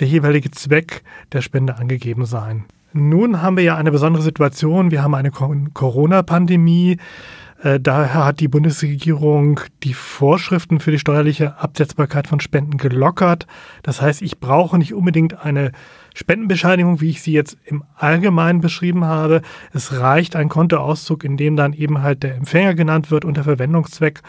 der 0.00 0.08
jeweilige 0.08 0.50
Zweck 0.50 1.02
der 1.32 1.40
Spende 1.40 1.76
angegeben 1.76 2.26
sein. 2.26 2.64
Nun 2.92 3.42
haben 3.42 3.56
wir 3.56 3.64
ja 3.64 3.76
eine 3.76 3.90
besondere 3.90 4.22
Situation. 4.22 4.90
Wir 4.90 5.02
haben 5.02 5.14
eine 5.14 5.30
Corona-Pandemie. 5.30 6.96
Äh, 7.62 7.80
daher 7.80 8.24
hat 8.24 8.40
die 8.40 8.48
Bundesregierung 8.48 9.60
die 9.82 9.94
Vorschriften 9.94 10.80
für 10.80 10.90
die 10.90 10.98
steuerliche 10.98 11.58
Absetzbarkeit 11.58 12.26
von 12.26 12.40
Spenden 12.40 12.78
gelockert. 12.78 13.46
Das 13.82 14.00
heißt, 14.00 14.22
ich 14.22 14.38
brauche 14.38 14.78
nicht 14.78 14.94
unbedingt 14.94 15.44
eine 15.44 15.72
Spendenbescheinigung, 16.18 17.00
wie 17.00 17.10
ich 17.10 17.22
sie 17.22 17.30
jetzt 17.30 17.56
im 17.64 17.84
Allgemeinen 17.94 18.60
beschrieben 18.60 19.04
habe. 19.04 19.40
Es 19.72 20.00
reicht 20.00 20.34
ein 20.34 20.48
Kontoauszug, 20.48 21.22
in 21.22 21.36
dem 21.36 21.54
dann 21.54 21.72
eben 21.72 22.02
halt 22.02 22.24
der 22.24 22.34
Empfänger 22.34 22.74
genannt 22.74 23.12
wird 23.12 23.24
und 23.24 23.36
der 23.36 23.44
Verwendungszweck. 23.44 24.22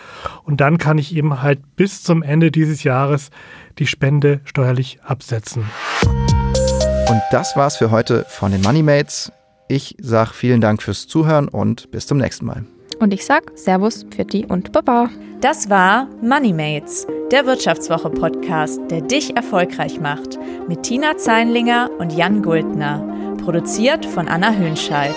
Und 0.44 0.62
dann 0.62 0.78
kann 0.78 1.00
ich 1.00 1.16
eben 1.16 1.42
halt 1.42 1.76
bis 1.76 2.04
zum 2.04 2.22
Ende 2.22 2.52
dieses 2.52 2.84
Jahres 2.84 3.32
die 3.80 3.88
Spende 3.88 4.42
steuerlich 4.44 5.00
absetzen. 5.04 5.64
Und 6.04 7.22
das 7.32 7.58
war's 7.58 7.78
für 7.78 7.90
heute 7.90 8.24
von 8.30 8.52
den 8.52 8.62
Moneymates. 8.62 9.32
Ich 9.68 9.96
sage 10.00 10.34
vielen 10.36 10.62
Dank 10.62 10.84
fürs 10.84 11.08
Zuhören 11.08 11.48
und 11.48 11.90
bis 11.90 12.06
zum 12.06 12.20
nächsten 12.20 12.46
Mal. 12.46 12.66
Und 13.00 13.14
ich 13.14 13.26
sag 13.26 13.52
Servus, 13.56 14.04
Pfitti 14.10 14.46
und 14.46 14.72
Baba. 14.72 15.10
Das 15.42 15.70
war 15.70 16.10
Moneymates, 16.22 17.08
der 17.32 17.46
Wirtschaftswoche-Podcast, 17.46 18.80
der 18.92 19.02
dich 19.02 19.38
erfolgreich 19.38 20.02
macht. 20.02 20.38
Mit 20.68 20.84
Tina 20.84 21.16
Zeinlinger 21.16 21.90
und 21.98 22.12
Jan 22.12 22.42
Guldner. 22.42 23.36
Produziert 23.44 24.06
von 24.06 24.28
Anna 24.28 24.52
Hönscheid. 24.54 25.16